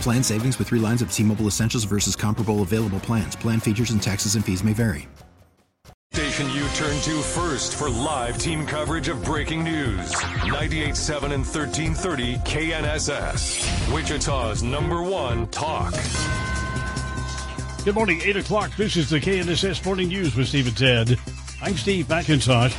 Plan 0.00 0.22
savings 0.22 0.58
with 0.58 0.68
three 0.68 0.78
lines 0.78 1.02
of 1.02 1.12
T 1.12 1.22
Mobile 1.22 1.46
Essentials 1.46 1.84
versus 1.84 2.14
comparable 2.14 2.62
available 2.62 3.00
plans. 3.00 3.34
Plan 3.34 3.60
features 3.60 3.90
and 3.90 4.02
taxes 4.02 4.36
and 4.36 4.44
fees 4.44 4.62
may 4.62 4.72
vary. 4.72 5.08
Station 6.12 6.48
you 6.50 6.66
turn 6.76 6.98
to 7.02 7.20
first 7.20 7.74
for 7.74 7.90
live 7.90 8.38
team 8.38 8.64
coverage 8.64 9.08
of 9.08 9.22
breaking 9.24 9.64
news. 9.64 10.12
98.7 10.12 11.24
and 11.24 11.44
1330 11.44 12.36
KNSS. 12.36 13.92
Wichita's 13.92 14.62
number 14.62 15.02
one 15.02 15.46
talk. 15.48 15.92
Good 17.84 17.94
morning, 17.94 18.20
8 18.22 18.36
o'clock. 18.36 18.74
This 18.76 18.96
is 18.96 19.10
the 19.10 19.20
KNSS 19.20 19.84
Morning 19.84 20.08
News 20.08 20.34
with 20.34 20.48
Steve 20.48 20.68
and 20.68 20.76
Ted. 20.76 21.18
I'm 21.60 21.76
Steve 21.76 22.06
McIntosh. 22.06 22.74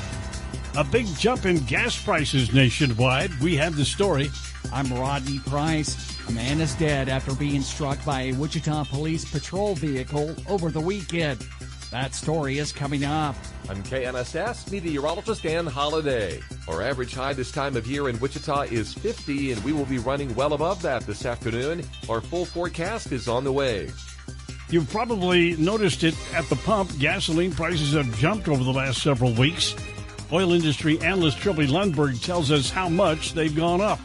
A 0.77 0.83
big 0.83 1.05
jump 1.17 1.45
in 1.45 1.57
gas 1.65 2.01
prices 2.01 2.53
nationwide. 2.53 3.37
We 3.39 3.55
have 3.57 3.75
the 3.75 3.85
story. 3.85 4.29
I'm 4.73 4.91
Rodney 4.93 5.39
Price. 5.39 6.17
A 6.27 6.31
man 6.31 6.59
is 6.59 6.75
dead 6.75 7.07
after 7.07 7.33
being 7.33 7.61
struck 7.61 8.03
by 8.03 8.23
a 8.23 8.33
Wichita 8.33 8.83
police 8.85 9.29
patrol 9.29 9.75
vehicle 9.75 10.35
over 10.47 10.69
the 10.69 10.81
weekend. 10.81 11.45
That 11.91 12.13
story 12.13 12.57
is 12.57 12.73
coming 12.73 13.05
up. 13.05 13.35
I'm 13.69 13.81
KNSS 13.83 14.69
meteorologist 14.69 15.43
Dan 15.43 15.65
Holiday. 15.65 16.41
Our 16.67 16.81
average 16.81 17.13
high 17.13 17.31
this 17.33 17.51
time 17.51 17.77
of 17.77 17.87
year 17.87 18.09
in 18.09 18.19
Wichita 18.19 18.63
is 18.63 18.93
50, 18.93 19.53
and 19.53 19.63
we 19.63 19.71
will 19.71 19.85
be 19.85 19.99
running 19.99 20.35
well 20.35 20.51
above 20.53 20.81
that 20.81 21.03
this 21.03 21.25
afternoon. 21.25 21.83
Our 22.09 22.19
full 22.19 22.45
forecast 22.45 23.13
is 23.13 23.29
on 23.29 23.45
the 23.45 23.53
way. 23.53 23.89
You've 24.69 24.89
probably 24.89 25.55
noticed 25.55 26.03
it 26.03 26.15
at 26.33 26.47
the 26.49 26.57
pump. 26.57 26.91
Gasoline 26.99 27.53
prices 27.53 27.93
have 27.93 28.13
jumped 28.17 28.49
over 28.49 28.65
the 28.65 28.73
last 28.73 29.01
several 29.01 29.31
weeks. 29.33 29.73
Oil 30.33 30.51
industry 30.51 30.99
analyst 30.99 31.37
Trilby 31.37 31.67
Lundberg 31.67 32.21
tells 32.21 32.51
us 32.51 32.69
how 32.69 32.89
much 32.89 33.31
they've 33.31 33.55
gone 33.55 33.79
up. 33.79 33.99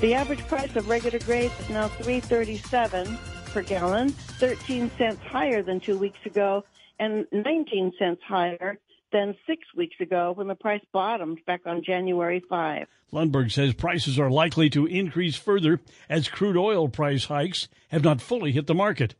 The 0.00 0.14
average 0.14 0.46
price 0.48 0.74
of 0.76 0.88
regular 0.88 1.18
grade 1.20 1.52
is 1.60 1.70
now 1.70 1.88
337 1.88 3.18
per 3.46 3.62
gallon, 3.62 4.10
13 4.10 4.90
cents 4.98 5.20
higher 5.22 5.62
than 5.62 5.80
two 5.80 5.96
weeks 5.96 6.18
ago, 6.26 6.64
and 6.98 7.26
19 7.32 7.92
cents 7.98 8.20
higher 8.26 8.78
than 9.12 9.36
six 9.46 9.62
weeks 9.76 9.94
ago 10.00 10.32
when 10.34 10.48
the 10.48 10.56
price 10.56 10.82
bottomed 10.92 11.38
back 11.46 11.62
on 11.64 11.82
January 11.82 12.42
5. 12.50 12.86
Lundberg 13.12 13.52
says 13.52 13.72
prices 13.72 14.18
are 14.18 14.30
likely 14.30 14.68
to 14.70 14.86
increase 14.86 15.36
further 15.36 15.80
as 16.08 16.28
crude 16.28 16.56
oil 16.56 16.88
price 16.88 17.26
hikes 17.26 17.68
have 17.88 18.02
not 18.02 18.20
fully 18.20 18.50
hit 18.52 18.66
the 18.66 18.74
market. 18.74 19.14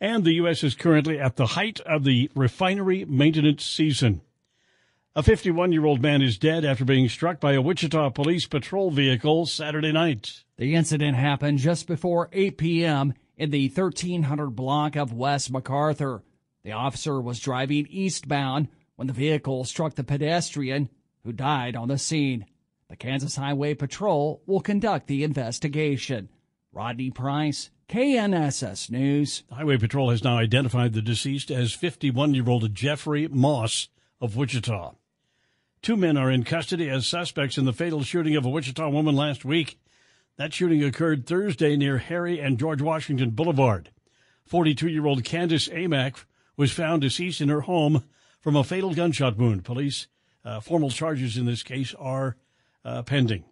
And 0.00 0.24
the 0.24 0.34
U.S. 0.34 0.62
is 0.62 0.74
currently 0.74 1.18
at 1.18 1.36
the 1.36 1.48
height 1.48 1.80
of 1.80 2.04
the 2.04 2.30
refinery 2.34 3.04
maintenance 3.04 3.64
season. 3.64 4.22
A 5.16 5.24
51 5.24 5.72
year 5.72 5.86
old 5.86 6.00
man 6.00 6.22
is 6.22 6.38
dead 6.38 6.64
after 6.64 6.84
being 6.84 7.08
struck 7.08 7.40
by 7.40 7.54
a 7.54 7.60
Wichita 7.60 8.10
police 8.10 8.46
patrol 8.46 8.92
vehicle 8.92 9.44
Saturday 9.44 9.90
night. 9.90 10.44
The 10.56 10.76
incident 10.76 11.16
happened 11.16 11.58
just 11.58 11.88
before 11.88 12.28
8 12.32 12.56
p.m. 12.56 13.14
in 13.36 13.50
the 13.50 13.66
1300 13.66 14.50
block 14.50 14.94
of 14.94 15.12
West 15.12 15.50
MacArthur. 15.50 16.22
The 16.62 16.70
officer 16.70 17.20
was 17.20 17.40
driving 17.40 17.88
eastbound 17.90 18.68
when 18.94 19.08
the 19.08 19.12
vehicle 19.12 19.64
struck 19.64 19.96
the 19.96 20.04
pedestrian 20.04 20.88
who 21.24 21.32
died 21.32 21.74
on 21.74 21.88
the 21.88 21.98
scene. 21.98 22.46
The 22.88 22.94
Kansas 22.94 23.34
Highway 23.34 23.74
Patrol 23.74 24.40
will 24.46 24.60
conduct 24.60 25.08
the 25.08 25.24
investigation. 25.24 26.28
Rodney 26.72 27.10
Price, 27.10 27.70
KNSS 27.88 28.92
News. 28.92 29.42
Highway 29.50 29.76
Patrol 29.78 30.10
has 30.10 30.22
now 30.22 30.38
identified 30.38 30.92
the 30.92 31.02
deceased 31.02 31.50
as 31.50 31.72
51 31.72 32.32
year 32.32 32.48
old 32.48 32.72
Jeffrey 32.76 33.26
Moss 33.26 33.88
of 34.20 34.36
Wichita. 34.36 34.92
Two 35.82 35.96
men 35.96 36.18
are 36.18 36.30
in 36.30 36.44
custody 36.44 36.90
as 36.90 37.06
suspects 37.06 37.56
in 37.56 37.64
the 37.64 37.72
fatal 37.72 38.02
shooting 38.02 38.36
of 38.36 38.44
a 38.44 38.50
Wichita 38.50 38.90
woman 38.90 39.16
last 39.16 39.46
week. 39.46 39.80
That 40.36 40.52
shooting 40.52 40.84
occurred 40.84 41.26
Thursday 41.26 41.74
near 41.74 41.96
Harry 41.96 42.38
and 42.38 42.58
George 42.58 42.82
Washington 42.82 43.30
Boulevard. 43.30 43.90
42 44.44 44.88
year 44.88 45.06
old 45.06 45.24
Candace 45.24 45.68
Amack 45.68 46.24
was 46.54 46.70
found 46.70 47.00
deceased 47.00 47.40
in 47.40 47.48
her 47.48 47.62
home 47.62 48.04
from 48.40 48.56
a 48.56 48.64
fatal 48.64 48.92
gunshot 48.92 49.38
wound. 49.38 49.64
Police 49.64 50.06
uh, 50.44 50.60
formal 50.60 50.90
charges 50.90 51.38
in 51.38 51.46
this 51.46 51.62
case 51.62 51.94
are 51.94 52.36
uh, 52.84 53.02
pending. 53.02 53.44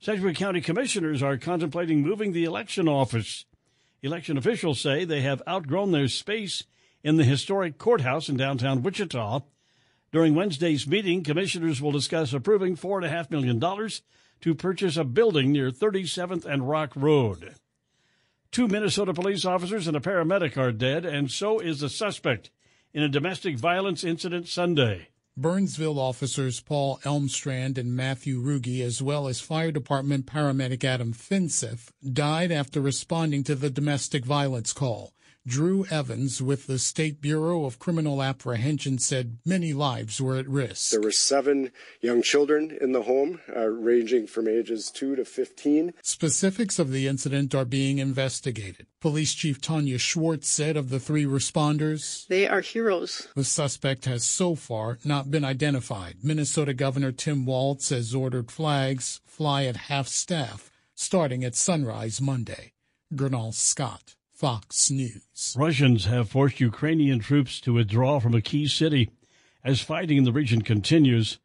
Sedgwick 0.00 0.36
County 0.36 0.60
commissioners 0.60 1.22
are 1.22 1.36
contemplating 1.36 2.02
moving 2.02 2.32
the 2.32 2.44
election 2.44 2.88
office. 2.88 3.44
Election 4.02 4.36
officials 4.36 4.80
say 4.80 5.04
they 5.04 5.20
have 5.20 5.42
outgrown 5.48 5.92
their 5.92 6.08
space 6.08 6.64
in 7.04 7.16
the 7.16 7.24
historic 7.24 7.78
courthouse 7.78 8.28
in 8.28 8.36
downtown 8.36 8.82
Wichita 8.82 9.42
during 10.14 10.36
Wednesday's 10.36 10.86
meeting, 10.86 11.24
commissioners 11.24 11.82
will 11.82 11.90
discuss 11.90 12.32
approving 12.32 12.76
$4.5 12.76 13.32
million 13.32 13.58
to 14.40 14.54
purchase 14.54 14.96
a 14.96 15.02
building 15.02 15.50
near 15.50 15.72
37th 15.72 16.44
and 16.44 16.68
Rock 16.68 16.92
Road. 16.94 17.56
Two 18.52 18.68
Minnesota 18.68 19.12
police 19.12 19.44
officers 19.44 19.88
and 19.88 19.96
a 19.96 20.00
paramedic 20.00 20.56
are 20.56 20.70
dead, 20.70 21.04
and 21.04 21.32
so 21.32 21.58
is 21.58 21.80
the 21.80 21.88
suspect 21.88 22.50
in 22.92 23.02
a 23.02 23.08
domestic 23.08 23.58
violence 23.58 24.04
incident 24.04 24.46
Sunday. 24.46 25.08
Burnsville 25.36 25.98
officers 25.98 26.60
Paul 26.60 27.00
Elmstrand 27.02 27.76
and 27.76 27.96
Matthew 27.96 28.40
Ruge, 28.40 28.82
as 28.82 29.02
well 29.02 29.26
as 29.26 29.40
fire 29.40 29.72
department 29.72 30.26
paramedic 30.26 30.84
Adam 30.84 31.12
Finseth, 31.12 31.88
died 32.12 32.52
after 32.52 32.80
responding 32.80 33.42
to 33.42 33.56
the 33.56 33.68
domestic 33.68 34.24
violence 34.24 34.72
call. 34.72 35.12
Drew 35.46 35.84
Evans 35.90 36.40
with 36.40 36.66
the 36.66 36.78
State 36.78 37.20
Bureau 37.20 37.66
of 37.66 37.78
Criminal 37.78 38.22
Apprehension 38.22 38.98
said 38.98 39.36
many 39.44 39.74
lives 39.74 40.18
were 40.18 40.36
at 40.36 40.48
risk. 40.48 40.90
There 40.90 41.02
were 41.02 41.12
seven 41.12 41.70
young 42.00 42.22
children 42.22 42.76
in 42.80 42.92
the 42.92 43.02
home, 43.02 43.40
uh, 43.54 43.66
ranging 43.66 44.26
from 44.26 44.48
ages 44.48 44.90
2 44.90 45.16
to 45.16 45.24
15. 45.24 45.92
Specifics 46.02 46.78
of 46.78 46.90
the 46.90 47.06
incident 47.06 47.54
are 47.54 47.66
being 47.66 47.98
investigated. 47.98 48.86
Police 49.00 49.34
Chief 49.34 49.60
Tanya 49.60 49.98
Schwartz 49.98 50.48
said 50.48 50.78
of 50.78 50.88
the 50.88 50.98
three 50.98 51.26
responders, 51.26 52.26
They 52.28 52.48
are 52.48 52.62
heroes. 52.62 53.28
The 53.36 53.44
suspect 53.44 54.06
has 54.06 54.24
so 54.24 54.54
far 54.54 54.98
not 55.04 55.30
been 55.30 55.44
identified. 55.44 56.18
Minnesota 56.22 56.72
Governor 56.72 57.12
Tim 57.12 57.44
Walz 57.44 57.90
has 57.90 58.14
ordered 58.14 58.50
flags 58.50 59.20
fly 59.26 59.64
at 59.64 59.76
half 59.76 60.08
staff 60.08 60.70
starting 60.94 61.44
at 61.44 61.54
sunrise 61.54 62.20
Monday. 62.20 62.72
Gernal 63.14 63.52
Scott. 63.52 64.14
Fox 64.34 64.90
News. 64.90 65.54
Russians 65.56 66.06
have 66.06 66.28
forced 66.28 66.58
Ukrainian 66.58 67.20
troops 67.20 67.60
to 67.60 67.74
withdraw 67.74 68.18
from 68.18 68.34
a 68.34 68.40
key 68.40 68.66
city 68.66 69.12
as 69.62 69.80
fighting 69.80 70.18
in 70.18 70.24
the 70.24 70.32
region 70.32 70.60
continues. 70.60 71.38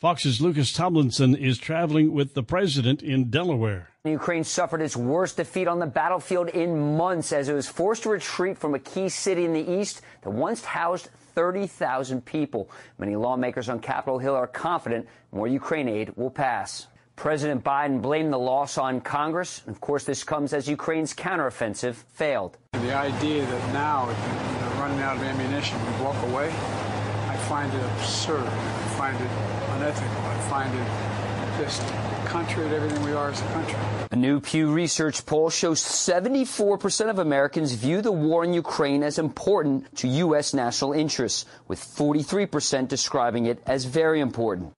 Fox's 0.00 0.40
Lucas 0.40 0.72
Tomlinson 0.72 1.36
is 1.36 1.56
traveling 1.56 2.12
with 2.12 2.34
the 2.34 2.42
president 2.42 3.00
in 3.00 3.30
Delaware. 3.30 3.90
Ukraine 4.04 4.42
suffered 4.42 4.82
its 4.82 4.96
worst 4.96 5.36
defeat 5.36 5.68
on 5.68 5.78
the 5.78 5.86
battlefield 5.86 6.48
in 6.48 6.96
months 6.96 7.32
as 7.32 7.48
it 7.48 7.54
was 7.54 7.68
forced 7.68 8.02
to 8.02 8.10
retreat 8.10 8.58
from 8.58 8.74
a 8.74 8.80
key 8.80 9.08
city 9.08 9.44
in 9.44 9.52
the 9.52 9.78
east 9.78 10.02
that 10.22 10.30
once 10.30 10.64
housed 10.64 11.08
30,000 11.36 12.24
people. 12.24 12.68
Many 12.98 13.14
lawmakers 13.14 13.68
on 13.68 13.78
Capitol 13.78 14.18
Hill 14.18 14.34
are 14.34 14.48
confident 14.48 15.06
more 15.30 15.46
Ukraine 15.46 15.88
aid 15.88 16.10
will 16.16 16.30
pass. 16.30 16.88
President 17.16 17.64
Biden 17.64 18.00
blamed 18.00 18.32
the 18.32 18.38
loss 18.38 18.78
on 18.78 19.00
Congress. 19.00 19.62
And 19.66 19.74
Of 19.74 19.80
course, 19.80 20.04
this 20.04 20.22
comes 20.22 20.52
as 20.52 20.68
Ukraine's 20.68 21.14
counteroffensive 21.14 21.94
failed. 21.94 22.58
The 22.72 22.94
idea 22.94 23.44
that 23.44 23.72
now, 23.72 24.06
know, 24.06 24.80
running 24.80 25.00
out 25.00 25.16
of 25.16 25.22
ammunition, 25.22 25.78
we 25.84 26.04
walk 26.04 26.22
away, 26.28 26.48
I 26.48 27.36
find 27.48 27.72
it 27.72 27.82
absurd. 27.82 28.46
I 28.46 28.88
find 28.96 29.16
it 29.16 29.30
unethical. 29.76 30.22
I 30.22 30.38
find 30.48 30.74
it 30.74 31.64
just 31.64 31.82
contrary 32.26 32.68
to 32.68 32.76
everything 32.76 33.02
we 33.02 33.12
are 33.12 33.30
as 33.30 33.40
a 33.40 33.46
country. 33.46 33.78
A 34.10 34.16
new 34.16 34.40
Pew 34.40 34.70
Research 34.70 35.24
poll 35.24 35.48
shows 35.48 35.80
74% 35.80 37.08
of 37.08 37.18
Americans 37.18 37.72
view 37.72 38.02
the 38.02 38.12
war 38.12 38.44
in 38.44 38.52
Ukraine 38.52 39.02
as 39.02 39.18
important 39.18 39.94
to 39.96 40.08
U.S. 40.08 40.52
national 40.52 40.92
interests, 40.92 41.46
with 41.66 41.80
43% 41.80 42.88
describing 42.88 43.46
it 43.46 43.62
as 43.66 43.84
very 43.84 44.20
important. 44.20 44.72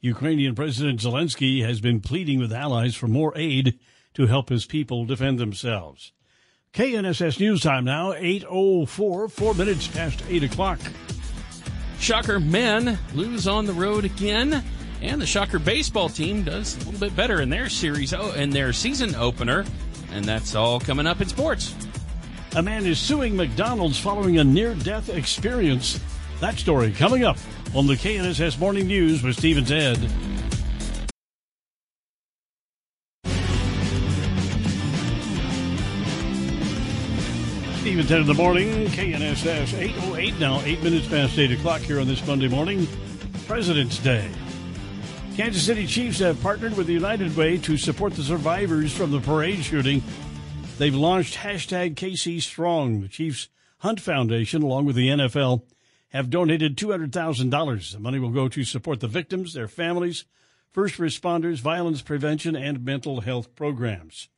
Ukrainian 0.00 0.54
President 0.54 1.00
Zelensky 1.00 1.64
has 1.64 1.80
been 1.80 2.00
pleading 2.00 2.38
with 2.38 2.52
allies 2.52 2.94
for 2.94 3.08
more 3.08 3.32
aid 3.36 3.78
to 4.14 4.26
help 4.26 4.48
his 4.48 4.64
people 4.64 5.04
defend 5.04 5.40
themselves. 5.40 6.12
KNSS 6.72 7.40
News 7.40 7.62
Time 7.62 7.84
now, 7.84 8.12
8.04, 8.12 9.30
four 9.30 9.54
minutes 9.54 9.88
past 9.88 10.22
8 10.28 10.44
o'clock. 10.44 10.78
Shocker 11.98 12.38
men 12.38 12.96
lose 13.14 13.48
on 13.48 13.66
the 13.66 13.72
road 13.72 14.04
again, 14.04 14.62
and 15.02 15.20
the 15.20 15.26
Shocker 15.26 15.58
baseball 15.58 16.08
team 16.08 16.44
does 16.44 16.76
a 16.76 16.78
little 16.90 17.00
bit 17.00 17.16
better 17.16 17.40
in 17.40 17.48
their 17.48 17.68
series 17.68 18.14
oh, 18.14 18.32
in 18.32 18.50
their 18.50 18.72
season 18.72 19.16
opener, 19.16 19.64
and 20.12 20.24
that's 20.24 20.54
all 20.54 20.78
coming 20.78 21.08
up 21.08 21.20
in 21.20 21.28
sports. 21.28 21.74
A 22.54 22.62
man 22.62 22.86
is 22.86 23.00
suing 23.00 23.34
McDonald's 23.36 23.98
following 23.98 24.38
a 24.38 24.44
near-death 24.44 25.08
experience. 25.08 25.98
That 26.40 26.56
story 26.56 26.92
coming 26.92 27.24
up 27.24 27.36
on 27.74 27.86
the 27.86 27.94
KNSS 27.94 28.58
Morning 28.58 28.86
News 28.86 29.22
with 29.22 29.36
Steve 29.36 29.58
and 29.58 29.66
Ted. 29.66 29.96
Steve 37.80 37.98
and 37.98 38.08
Ted 38.08 38.20
in 38.20 38.26
the 38.26 38.34
morning, 38.34 38.86
KNSS 38.86 39.78
808 39.78 40.38
now, 40.38 40.60
8 40.62 40.82
minutes 40.82 41.06
past 41.08 41.38
8 41.38 41.52
o'clock 41.52 41.80
here 41.80 42.00
on 42.00 42.06
this 42.06 42.26
Monday 42.26 42.48
morning, 42.48 42.88
President's 43.46 43.98
Day. 43.98 44.30
Kansas 45.36 45.64
City 45.64 45.86
Chiefs 45.86 46.18
have 46.18 46.40
partnered 46.42 46.76
with 46.76 46.86
the 46.86 46.92
United 46.92 47.36
Way 47.36 47.58
to 47.58 47.76
support 47.76 48.14
the 48.14 48.22
survivors 48.22 48.92
from 48.92 49.10
the 49.10 49.20
parade 49.20 49.62
shooting. 49.62 50.02
They've 50.78 50.94
launched 50.94 51.36
hashtag 51.36 51.94
KC 51.94 52.42
Strong. 52.42 53.02
The 53.02 53.08
Chiefs 53.08 53.48
Hunt 53.78 54.00
Foundation, 54.00 54.62
along 54.62 54.86
with 54.86 54.96
the 54.96 55.08
NFL, 55.08 55.62
have 56.10 56.30
donated 56.30 56.76
$200,000. 56.76 57.92
The 57.92 57.98
money 57.98 58.18
will 58.18 58.30
go 58.30 58.48
to 58.48 58.64
support 58.64 59.00
the 59.00 59.08
victims, 59.08 59.52
their 59.52 59.68
families, 59.68 60.24
first 60.72 60.96
responders, 60.96 61.58
violence 61.58 62.02
prevention, 62.02 62.56
and 62.56 62.84
mental 62.84 63.20
health 63.20 63.54
programs. 63.54 64.28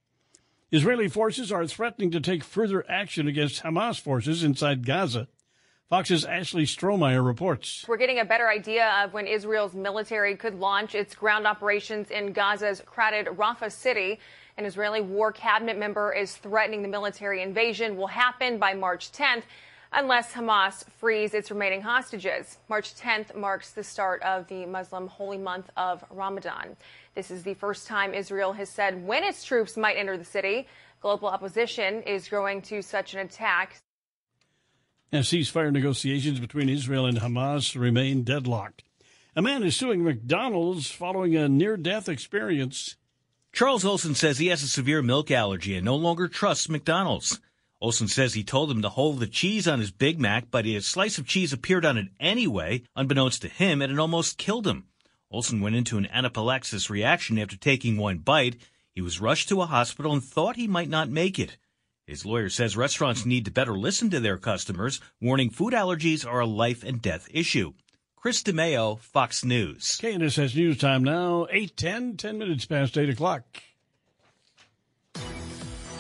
Israeli 0.73 1.09
forces 1.09 1.51
are 1.51 1.67
threatening 1.67 2.11
to 2.13 2.21
take 2.21 2.45
further 2.45 2.89
action 2.89 3.27
against 3.27 3.63
Hamas 3.63 4.01
forces 4.01 4.45
inside 4.45 4.87
Gaza. 4.87 5.29
Fox's 5.89 6.25
Ashley 6.25 6.67
Strohmier 6.67 7.27
reports. 7.27 7.85
We're 7.89 7.97
getting 7.97 8.21
a 8.21 8.25
better 8.25 8.49
idea 8.49 8.89
of 9.03 9.13
when 9.13 9.27
Israel's 9.27 9.75
military 9.75 10.37
could 10.37 10.55
launch 10.55 10.95
its 10.95 11.17
ground 11.17 11.49
operations 11.49 12.13
in 12.13 12.33
Gaza's 12.33 12.81
crowded 12.87 13.27
Rafah 13.27 13.73
city. 13.73 14.21
An 14.57 14.65
Israeli 14.65 15.01
war 15.01 15.33
cabinet 15.33 15.77
member 15.77 16.13
is 16.13 16.37
threatening 16.37 16.83
the 16.83 16.89
military 16.89 17.43
invasion 17.43 17.97
will 17.97 18.07
happen 18.07 18.59
by 18.59 18.73
March 18.73 19.11
10th 19.11 19.43
unless 19.93 20.33
Hamas 20.33 20.85
frees 20.99 21.35
its 21.35 21.51
remaining 21.51 21.83
hostages. 21.83 22.59
March 22.69 22.95
10th 22.95 23.35
marks 23.35 23.73
the 23.73 23.83
start 23.83 24.23
of 24.23 24.47
the 24.49 24.67
Muslim 24.67 25.09
holy 25.09 25.39
month 25.39 25.71
of 25.77 26.05
Ramadan. 26.11 26.77
This 27.15 27.31
is 27.31 27.43
the 27.43 27.55
first 27.55 27.87
time 27.87 28.15
Israel 28.15 28.53
has 28.53 28.69
said 28.69 29.07
when 29.07 29.25
its 29.25 29.45
troops 29.45 29.77
might 29.77 29.97
enter 29.97 30.17
the 30.17 30.25
city. 30.25 30.67
Global 31.01 31.29
opposition 31.29 32.03
is 32.03 32.29
growing 32.29 32.63
to 32.63 32.83
such 32.83 33.15
an 33.15 33.21
attack. 33.21 33.81
And 35.13 35.25
ceasefire 35.25 35.73
negotiations 35.73 36.39
between 36.39 36.69
Israel 36.69 37.07
and 37.07 37.19
Hamas 37.19 37.79
remain 37.79 38.23
deadlocked. 38.23 38.85
A 39.35 39.43
man 39.43 39.63
is 39.63 39.77
suing 39.77 40.05
McDonald's 40.05 40.91
following 40.91 41.35
a 41.35 41.49
near 41.49 41.77
death 41.77 42.09
experience. 42.09 42.97
Charles 43.53 43.85
Olson 43.85 44.15
says 44.15 44.39
he 44.39 44.49
has 44.49 44.63
a 44.63 44.69
severe 44.69 45.03
milk 45.03 45.31
allergy 45.31 45.75
and 45.75 45.85
no 45.85 45.97
longer 45.97 46.29
trusts 46.29 46.69
McDonald's. 46.69 47.41
Olson 47.83 48.09
says 48.09 48.35
he 48.35 48.45
told 48.45 48.71
him 48.71 48.83
to 48.83 48.91
hold 48.91 49.21
the 49.21 49.27
cheese 49.27 49.67
on 49.67 49.81
his 49.81 49.91
Big 49.91 50.21
Mac, 50.21 50.51
but 50.51 50.67
a 50.67 50.81
slice 50.81 51.17
of 51.17 51.27
cheese 51.27 51.53
appeared 51.53 51.87
on 51.87 51.97
it 51.97 52.09
anyway, 52.21 52.83
unbeknownst 52.95 53.41
to 53.43 53.49
him, 53.49 53.81
and 53.81 53.91
it 53.91 53.99
almost 53.99 54.37
killed 54.37 54.67
him. 54.67 54.85
Olson 55.31 55.63
went 55.63 55.77
into 55.77 55.97
an 55.97 56.07
anaphylaxis 56.07 56.91
reaction 56.91 57.39
after 57.39 57.57
taking 57.57 57.97
one 57.97 58.19
bite. 58.19 58.57
He 58.95 59.01
was 59.01 59.21
rushed 59.21 59.49
to 59.49 59.63
a 59.63 59.67
hospital 59.67 60.13
and 60.13 60.23
thought 60.23 60.57
he 60.57 60.67
might 60.67 60.91
not 60.91 61.09
make 61.09 61.39
it. 61.39 61.57
His 62.07 62.27
lawyer 62.27 62.51
says 62.51 62.77
restaurants 62.77 63.25
need 63.25 63.47
to 63.47 63.51
better 63.51 63.79
listen 63.79 64.11
to 64.11 64.21
their 64.21 64.37
customers, 64.37 65.01
warning 65.21 65.49
food 65.49 65.73
allergies 65.73 66.27
are 66.27 66.41
a 66.41 66.47
life 66.47 66.83
and 66.83 67.01
death 67.01 67.29
issue. 67.31 67.73
Chris 68.17 68.43
DeMeo, 68.43 68.99
Fox 68.99 69.43
News. 69.43 69.99
KNSS 70.03 70.55
News 70.55 70.77
Time 70.77 71.03
now, 71.03 71.47
8.10, 71.51 72.19
10 72.19 72.39
minutes 72.39 72.67
past 72.67 72.99
8 72.99 73.09
o'clock. 73.09 73.45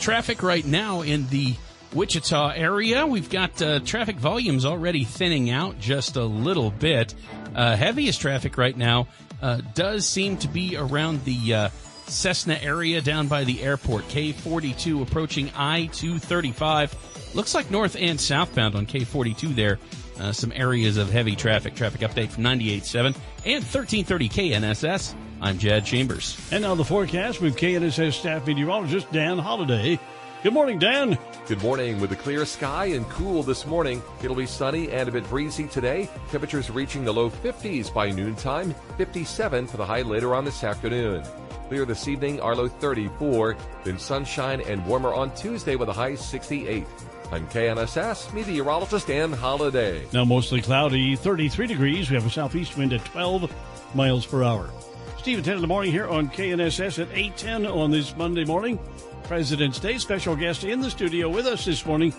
Traffic 0.00 0.42
right 0.42 0.66
now 0.66 1.02
in 1.02 1.26
the 1.28 1.54
Wichita 1.92 2.50
area. 2.50 3.06
We've 3.06 3.30
got 3.30 3.60
uh, 3.60 3.80
traffic 3.80 4.16
volumes 4.16 4.64
already 4.64 5.04
thinning 5.04 5.50
out 5.50 5.78
just 5.78 6.16
a 6.16 6.24
little 6.24 6.70
bit. 6.70 7.14
Uh, 7.54 7.76
heaviest 7.76 8.20
traffic 8.20 8.56
right 8.56 8.76
now 8.76 9.08
uh, 9.42 9.60
does 9.74 10.06
seem 10.06 10.36
to 10.38 10.48
be 10.48 10.76
around 10.76 11.24
the 11.24 11.54
uh, 11.54 11.68
Cessna 12.06 12.58
area 12.60 13.00
down 13.00 13.28
by 13.28 13.44
the 13.44 13.62
airport. 13.62 14.04
K42 14.04 15.02
approaching 15.02 15.50
I 15.56 15.86
235. 15.92 17.34
Looks 17.34 17.54
like 17.54 17.70
north 17.70 17.96
and 17.96 18.20
southbound 18.20 18.74
on 18.74 18.86
K42 18.86 19.54
there. 19.54 19.78
Uh, 20.18 20.32
some 20.32 20.52
areas 20.54 20.96
of 20.96 21.10
heavy 21.10 21.34
traffic. 21.34 21.74
Traffic 21.74 22.02
update 22.02 22.28
from 22.28 22.44
98.7 22.44 23.16
and 23.46 23.64
1330 23.64 24.28
KNSS. 24.28 25.14
I'm 25.40 25.58
Jed 25.58 25.86
Chambers. 25.86 26.38
And 26.52 26.62
now 26.62 26.74
the 26.74 26.84
forecast 26.84 27.40
with 27.40 27.56
KNSS 27.56 28.12
staff 28.12 28.46
meteorologist 28.46 29.10
Dan 29.12 29.38
Holliday. 29.38 29.98
Good 30.42 30.54
morning, 30.54 30.78
Dan. 30.78 31.18
Good 31.48 31.62
morning. 31.62 32.00
With 32.00 32.12
a 32.12 32.16
clear 32.16 32.46
sky 32.46 32.86
and 32.86 33.06
cool 33.10 33.42
this 33.42 33.66
morning, 33.66 34.02
it'll 34.22 34.34
be 34.34 34.46
sunny 34.46 34.90
and 34.90 35.06
a 35.06 35.12
bit 35.12 35.28
breezy 35.28 35.66
today. 35.66 36.08
Temperatures 36.30 36.70
reaching 36.70 37.04
the 37.04 37.12
low 37.12 37.28
50s 37.28 37.92
by 37.92 38.10
noontime, 38.10 38.74
57 38.96 39.66
for 39.66 39.76
the 39.76 39.84
high 39.84 40.00
later 40.00 40.34
on 40.34 40.46
this 40.46 40.64
afternoon. 40.64 41.22
Clear 41.68 41.84
this 41.84 42.08
evening, 42.08 42.40
our 42.40 42.56
low 42.56 42.68
34, 42.68 43.54
then 43.84 43.98
sunshine 43.98 44.62
and 44.62 44.84
warmer 44.86 45.12
on 45.12 45.34
Tuesday 45.34 45.76
with 45.76 45.90
a 45.90 45.92
high 45.92 46.14
68. 46.14 46.86
I'm 47.32 47.46
KNSS 47.48 48.32
meteorologist 48.32 49.08
Dan 49.08 49.32
Holliday. 49.32 50.06
Now 50.10 50.24
mostly 50.24 50.62
cloudy, 50.62 51.16
33 51.16 51.66
degrees. 51.66 52.08
We 52.08 52.16
have 52.16 52.24
a 52.24 52.30
southeast 52.30 52.78
wind 52.78 52.94
at 52.94 53.04
12 53.04 53.54
miles 53.94 54.24
per 54.24 54.42
hour. 54.42 54.70
Steve 55.18 55.44
10 55.44 55.56
in 55.56 55.60
the 55.60 55.66
morning 55.66 55.92
here 55.92 56.08
on 56.08 56.30
KNSS 56.30 56.98
at 56.98 57.08
810 57.12 57.66
on 57.66 57.90
this 57.90 58.16
Monday 58.16 58.46
morning. 58.46 58.78
President's 59.24 59.78
Day 59.78 59.98
special 59.98 60.36
guest 60.36 60.64
in 60.64 60.80
the 60.80 60.90
studio 60.90 61.28
with 61.28 61.46
us 61.46 61.64
this 61.64 61.84
morning, 61.86 62.12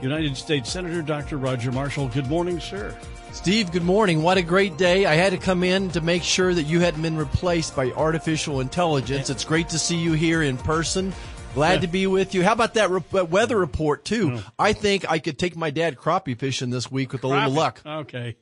United 0.00 0.36
States 0.36 0.70
Senator 0.70 1.02
Dr. 1.02 1.38
Roger 1.38 1.72
Marshall. 1.72 2.08
Good 2.08 2.28
morning, 2.28 2.60
sir. 2.60 2.96
Steve, 3.32 3.70
good 3.70 3.84
morning. 3.84 4.22
What 4.22 4.38
a 4.38 4.42
great 4.42 4.76
day. 4.78 5.04
I 5.04 5.14
had 5.14 5.32
to 5.32 5.38
come 5.38 5.62
in 5.62 5.90
to 5.90 6.00
make 6.00 6.22
sure 6.22 6.54
that 6.54 6.62
you 6.62 6.80
hadn't 6.80 7.02
been 7.02 7.16
replaced 7.16 7.76
by 7.76 7.90
artificial 7.92 8.60
intelligence. 8.60 9.28
It's 9.28 9.44
great 9.44 9.68
to 9.70 9.78
see 9.78 9.96
you 9.96 10.12
here 10.12 10.42
in 10.42 10.56
person. 10.56 11.12
Glad 11.54 11.74
yeah. 11.74 11.80
to 11.80 11.86
be 11.86 12.06
with 12.06 12.34
you. 12.34 12.42
How 12.42 12.52
about 12.52 12.74
that 12.74 12.90
re- 12.90 13.22
weather 13.22 13.58
report, 13.58 14.04
too? 14.04 14.30
Mm. 14.30 14.44
I 14.58 14.72
think 14.72 15.10
I 15.10 15.18
could 15.18 15.38
take 15.38 15.56
my 15.56 15.70
dad 15.70 15.96
crappie 15.96 16.38
fishing 16.38 16.70
this 16.70 16.90
week 16.90 17.12
with 17.12 17.24
a 17.24 17.28
little 17.28 17.50
luck. 17.50 17.82
Okay. 17.84 18.36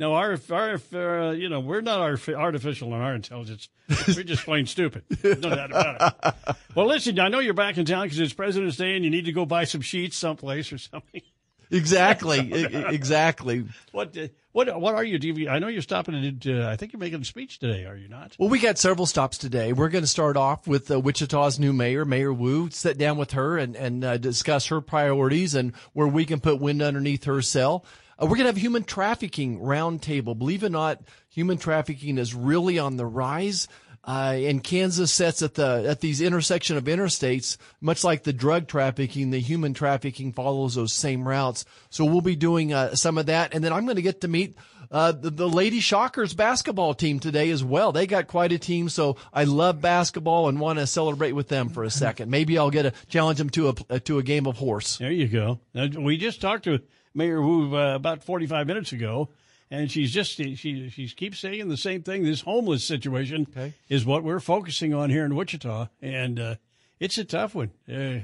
No, 0.00 0.14
our, 0.14 0.38
our, 0.50 0.80
uh, 0.94 1.32
you 1.32 1.50
know, 1.50 1.60
we're 1.60 1.82
not 1.82 2.00
artificial 2.00 2.88
in 2.88 3.00
our 3.00 3.14
intelligence. 3.14 3.68
We're 4.08 4.22
just 4.24 4.46
plain 4.46 4.64
stupid. 4.64 5.04
No 5.22 5.34
doubt 5.34 5.70
about 5.70 6.16
it. 6.24 6.56
Well, 6.74 6.86
listen, 6.86 7.20
I 7.20 7.28
know 7.28 7.38
you're 7.38 7.52
back 7.52 7.76
in 7.76 7.84
town 7.84 8.04
because 8.04 8.18
it's 8.18 8.32
President's 8.32 8.78
Day 8.78 8.96
and 8.96 9.04
you 9.04 9.10
need 9.10 9.26
to 9.26 9.32
go 9.32 9.44
buy 9.44 9.64
some 9.64 9.82
sheets 9.82 10.16
someplace 10.16 10.72
or 10.72 10.78
something. 10.78 11.20
Exactly. 11.72 12.52
exactly. 12.52 13.64
What, 13.92 14.18
uh, 14.18 14.26
what, 14.50 14.80
what 14.80 14.96
are 14.96 15.04
you? 15.04 15.20
Do 15.20 15.48
I 15.48 15.60
know 15.60 15.68
you're 15.68 15.82
stopping 15.82 16.16
at, 16.16 16.44
uh, 16.44 16.66
I 16.68 16.74
think 16.74 16.92
you're 16.92 16.98
making 16.98 17.20
a 17.20 17.24
speech 17.24 17.60
today, 17.60 17.84
are 17.84 17.94
you 17.94 18.08
not? 18.08 18.34
Well, 18.40 18.48
we 18.48 18.58
got 18.58 18.76
several 18.76 19.06
stops 19.06 19.38
today. 19.38 19.72
We're 19.72 19.88
going 19.88 20.02
to 20.02 20.08
start 20.08 20.36
off 20.36 20.66
with 20.66 20.90
uh, 20.90 20.98
Wichita's 20.98 21.60
new 21.60 21.72
mayor, 21.72 22.04
Mayor 22.04 22.32
Wu, 22.32 22.70
sit 22.70 22.98
down 22.98 23.18
with 23.18 23.30
her 23.32 23.56
and, 23.56 23.76
and 23.76 24.04
uh, 24.04 24.16
discuss 24.16 24.66
her 24.66 24.80
priorities 24.80 25.54
and 25.54 25.72
where 25.92 26.08
we 26.08 26.24
can 26.24 26.40
put 26.40 26.60
wind 26.60 26.82
underneath 26.82 27.22
her 27.22 27.40
sail. 27.40 27.84
Uh, 28.20 28.26
we're 28.26 28.36
going 28.36 28.40
to 28.40 28.52
have 28.52 28.56
human 28.56 28.84
trafficking 28.84 29.60
roundtable. 29.60 30.38
Believe 30.38 30.62
it 30.62 30.66
or 30.66 30.70
not, 30.70 31.00
human 31.30 31.56
trafficking 31.56 32.18
is 32.18 32.34
really 32.34 32.78
on 32.78 32.96
the 32.96 33.06
rise. 33.06 33.68
Uh, 34.02 34.34
and 34.38 34.64
Kansas 34.64 35.12
sets 35.12 35.42
at 35.42 35.54
the 35.54 35.84
at 35.86 36.00
these 36.00 36.22
intersection 36.22 36.78
of 36.78 36.84
interstates, 36.84 37.58
much 37.82 38.02
like 38.02 38.22
the 38.22 38.32
drug 38.32 38.66
trafficking, 38.66 39.30
the 39.30 39.40
human 39.40 39.74
trafficking 39.74 40.32
follows 40.32 40.74
those 40.74 40.94
same 40.94 41.28
routes. 41.28 41.66
So 41.90 42.06
we'll 42.06 42.22
be 42.22 42.34
doing 42.34 42.72
uh, 42.72 42.94
some 42.94 43.18
of 43.18 43.26
that, 43.26 43.52
and 43.52 43.62
then 43.62 43.74
I'm 43.74 43.84
going 43.84 43.96
to 43.96 44.02
get 44.02 44.22
to 44.22 44.28
meet 44.28 44.56
uh, 44.90 45.12
the, 45.12 45.28
the 45.28 45.48
Lady 45.48 45.80
Shockers 45.80 46.32
basketball 46.32 46.94
team 46.94 47.20
today 47.20 47.50
as 47.50 47.62
well. 47.62 47.92
They 47.92 48.06
got 48.06 48.26
quite 48.26 48.52
a 48.52 48.58
team, 48.58 48.88
so 48.88 49.18
I 49.34 49.44
love 49.44 49.82
basketball 49.82 50.48
and 50.48 50.58
want 50.58 50.78
to 50.78 50.86
celebrate 50.86 51.32
with 51.32 51.48
them 51.48 51.68
for 51.68 51.84
a 51.84 51.90
second. 51.90 52.30
Maybe 52.30 52.56
I'll 52.56 52.70
get 52.70 52.86
a 52.86 52.92
challenge 53.08 53.36
them 53.36 53.50
to 53.50 53.76
a 53.90 54.00
to 54.00 54.18
a 54.18 54.22
game 54.22 54.46
of 54.46 54.56
horse. 54.56 54.96
There 54.96 55.12
you 55.12 55.28
go. 55.28 55.60
Now, 55.74 55.88
we 55.88 56.16
just 56.16 56.40
talked 56.40 56.64
to 56.64 56.80
Mayor 57.14 57.42
Wu 57.42 57.76
uh, 57.76 57.94
about 57.94 58.22
45 58.22 58.66
minutes 58.66 58.92
ago. 58.92 59.28
and 59.70 59.90
she's 59.90 60.12
just 60.12 60.32
she 60.36 60.54
she 60.90 61.08
keeps 61.08 61.38
saying 61.38 61.68
the 61.68 61.76
same 61.76 62.02
thing. 62.02 62.24
This 62.24 62.40
homeless 62.42 62.84
situation 62.84 63.46
Okay. 63.50 63.72
is 63.88 64.04
what 64.04 64.24
we're 64.24 64.40
focusing 64.40 64.92
on 64.94 65.10
here 65.10 65.24
in 65.24 65.34
Wichita, 65.36 65.88
and 66.02 66.40
uh, 66.40 66.54
it's 66.98 67.18
a 67.18 67.24
tough 67.24 67.54
one. 67.54 67.70
Uh, 67.88 68.20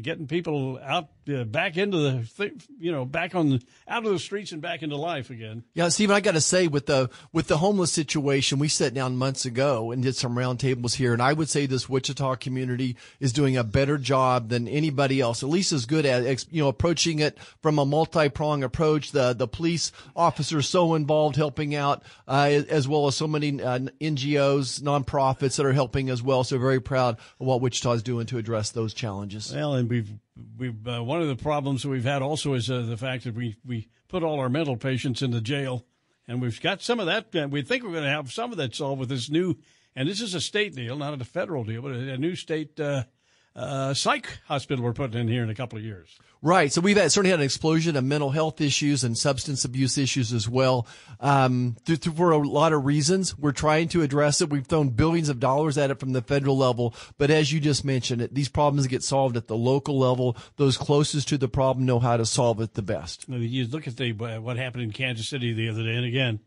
getting 0.00 0.26
people 0.26 0.78
out 0.82 1.08
uh, 1.28 1.44
back 1.44 1.76
into 1.76 1.98
the 1.98 2.28
th- 2.36 2.52
you 2.78 2.92
know 2.92 3.04
back 3.04 3.34
on 3.34 3.50
the, 3.50 3.62
out 3.88 4.04
of 4.04 4.12
the 4.12 4.18
streets 4.18 4.52
and 4.52 4.60
back 4.60 4.82
into 4.82 4.96
life 4.96 5.30
again. 5.30 5.64
Yeah, 5.74 5.88
Stephen, 5.88 6.14
I 6.14 6.20
got 6.20 6.32
to 6.32 6.40
say 6.40 6.68
with 6.68 6.86
the 6.86 7.10
with 7.32 7.48
the 7.48 7.58
homeless 7.58 7.92
situation, 7.92 8.58
we 8.58 8.68
sat 8.68 8.94
down 8.94 9.16
months 9.16 9.44
ago 9.44 9.90
and 9.90 10.02
did 10.02 10.16
some 10.16 10.34
roundtables 10.34 10.94
here, 10.94 11.12
and 11.12 11.22
I 11.22 11.32
would 11.32 11.48
say 11.48 11.66
this 11.66 11.88
Wichita 11.88 12.36
community 12.36 12.96
is 13.20 13.32
doing 13.32 13.56
a 13.56 13.64
better 13.64 13.98
job 13.98 14.48
than 14.48 14.68
anybody 14.68 15.20
else. 15.20 15.42
At 15.42 15.48
least 15.48 15.72
as 15.72 15.86
good 15.86 16.06
at 16.06 16.52
you 16.52 16.62
know 16.62 16.68
approaching 16.68 17.18
it 17.18 17.38
from 17.62 17.78
a 17.78 17.86
multi 17.86 18.28
prong 18.28 18.62
approach. 18.62 19.12
The 19.12 19.32
the 19.32 19.48
police 19.48 19.92
officers 20.16 20.68
so 20.68 20.94
involved 20.94 21.36
helping 21.36 21.74
out, 21.74 22.02
uh, 22.28 22.62
as 22.68 22.88
well 22.88 23.06
as 23.06 23.16
so 23.16 23.26
many 23.26 23.62
uh, 23.62 23.78
NGOs, 24.00 24.80
nonprofits 24.80 25.56
that 25.56 25.66
are 25.66 25.72
helping 25.72 26.10
as 26.10 26.22
well. 26.22 26.44
So 26.44 26.58
very 26.58 26.80
proud 26.80 27.16
of 27.40 27.46
what 27.46 27.60
Wichita 27.60 27.92
is 27.92 28.02
doing 28.02 28.26
to 28.26 28.38
address 28.38 28.70
those 28.70 28.94
challenges. 28.94 29.52
Well, 29.52 29.74
and 29.74 29.88
we've 29.88 30.10
we've 30.56 30.86
uh, 30.86 31.02
one 31.02 31.20
of 31.20 31.28
the 31.28 31.36
problems 31.36 31.82
that 31.82 31.88
we've 31.88 32.04
had 32.04 32.22
also 32.22 32.54
is 32.54 32.70
uh, 32.70 32.82
the 32.82 32.96
fact 32.96 33.24
that 33.24 33.34
we 33.34 33.56
we 33.64 33.88
put 34.08 34.22
all 34.22 34.40
our 34.40 34.48
mental 34.48 34.76
patients 34.76 35.22
into 35.22 35.40
jail, 35.40 35.84
and 36.26 36.40
we've 36.40 36.60
got 36.60 36.82
some 36.82 37.00
of 37.00 37.06
that. 37.06 37.34
Uh, 37.34 37.48
we 37.48 37.62
think 37.62 37.82
we're 37.82 37.90
going 37.92 38.04
to 38.04 38.10
have 38.10 38.32
some 38.32 38.50
of 38.50 38.58
that 38.58 38.74
solved 38.74 39.00
with 39.00 39.08
this 39.08 39.30
new, 39.30 39.56
and 39.94 40.08
this 40.08 40.20
is 40.20 40.34
a 40.34 40.40
state 40.40 40.74
deal, 40.74 40.96
not 40.96 41.20
a 41.20 41.24
federal 41.24 41.64
deal, 41.64 41.82
but 41.82 41.92
a, 41.92 42.12
a 42.12 42.18
new 42.18 42.34
state 42.34 42.78
uh, 43.56 43.94
psych 43.94 44.38
hospital 44.46 44.84
we're 44.84 44.92
putting 44.92 45.20
in 45.20 45.28
here 45.28 45.42
in 45.42 45.50
a 45.50 45.54
couple 45.54 45.78
of 45.78 45.84
years. 45.84 46.18
Right. 46.42 46.70
So 46.70 46.82
we've 46.82 46.98
had, 46.98 47.10
certainly 47.10 47.30
had 47.30 47.40
an 47.40 47.44
explosion 47.44 47.96
of 47.96 48.04
mental 48.04 48.28
health 48.28 48.60
issues 48.60 49.02
and 49.02 49.16
substance 49.16 49.64
abuse 49.64 49.96
issues 49.96 50.30
as 50.30 50.46
well. 50.46 50.86
Um, 51.18 51.76
th- 51.86 52.00
th- 52.00 52.14
for 52.14 52.32
a 52.32 52.36
lot 52.36 52.74
of 52.74 52.84
reasons, 52.84 53.38
we're 53.38 53.52
trying 53.52 53.88
to 53.88 54.02
address 54.02 54.42
it. 54.42 54.50
We've 54.50 54.66
thrown 54.66 54.90
billions 54.90 55.30
of 55.30 55.40
dollars 55.40 55.78
at 55.78 55.90
it 55.90 55.98
from 55.98 56.12
the 56.12 56.20
federal 56.20 56.58
level. 56.58 56.94
But 57.16 57.30
as 57.30 57.50
you 57.50 57.60
just 57.60 57.82
mentioned, 57.82 58.20
it, 58.20 58.34
these 58.34 58.50
problems 58.50 58.86
get 58.88 59.02
solved 59.02 59.38
at 59.38 59.46
the 59.46 59.56
local 59.56 59.98
level. 59.98 60.36
Those 60.56 60.76
closest 60.76 61.28
to 61.28 61.38
the 61.38 61.48
problem 61.48 61.86
know 61.86 61.98
how 61.98 62.18
to 62.18 62.26
solve 62.26 62.60
it 62.60 62.74
the 62.74 62.82
best. 62.82 63.24
You 63.26 63.66
look 63.66 63.88
at 63.88 63.96
the 63.96 64.12
uh, 64.12 64.40
what 64.42 64.58
happened 64.58 64.82
in 64.82 64.92
Kansas 64.92 65.26
City 65.26 65.54
the 65.54 65.70
other 65.70 65.82
day, 65.82 65.94
and 65.94 66.04
again, 66.04 66.40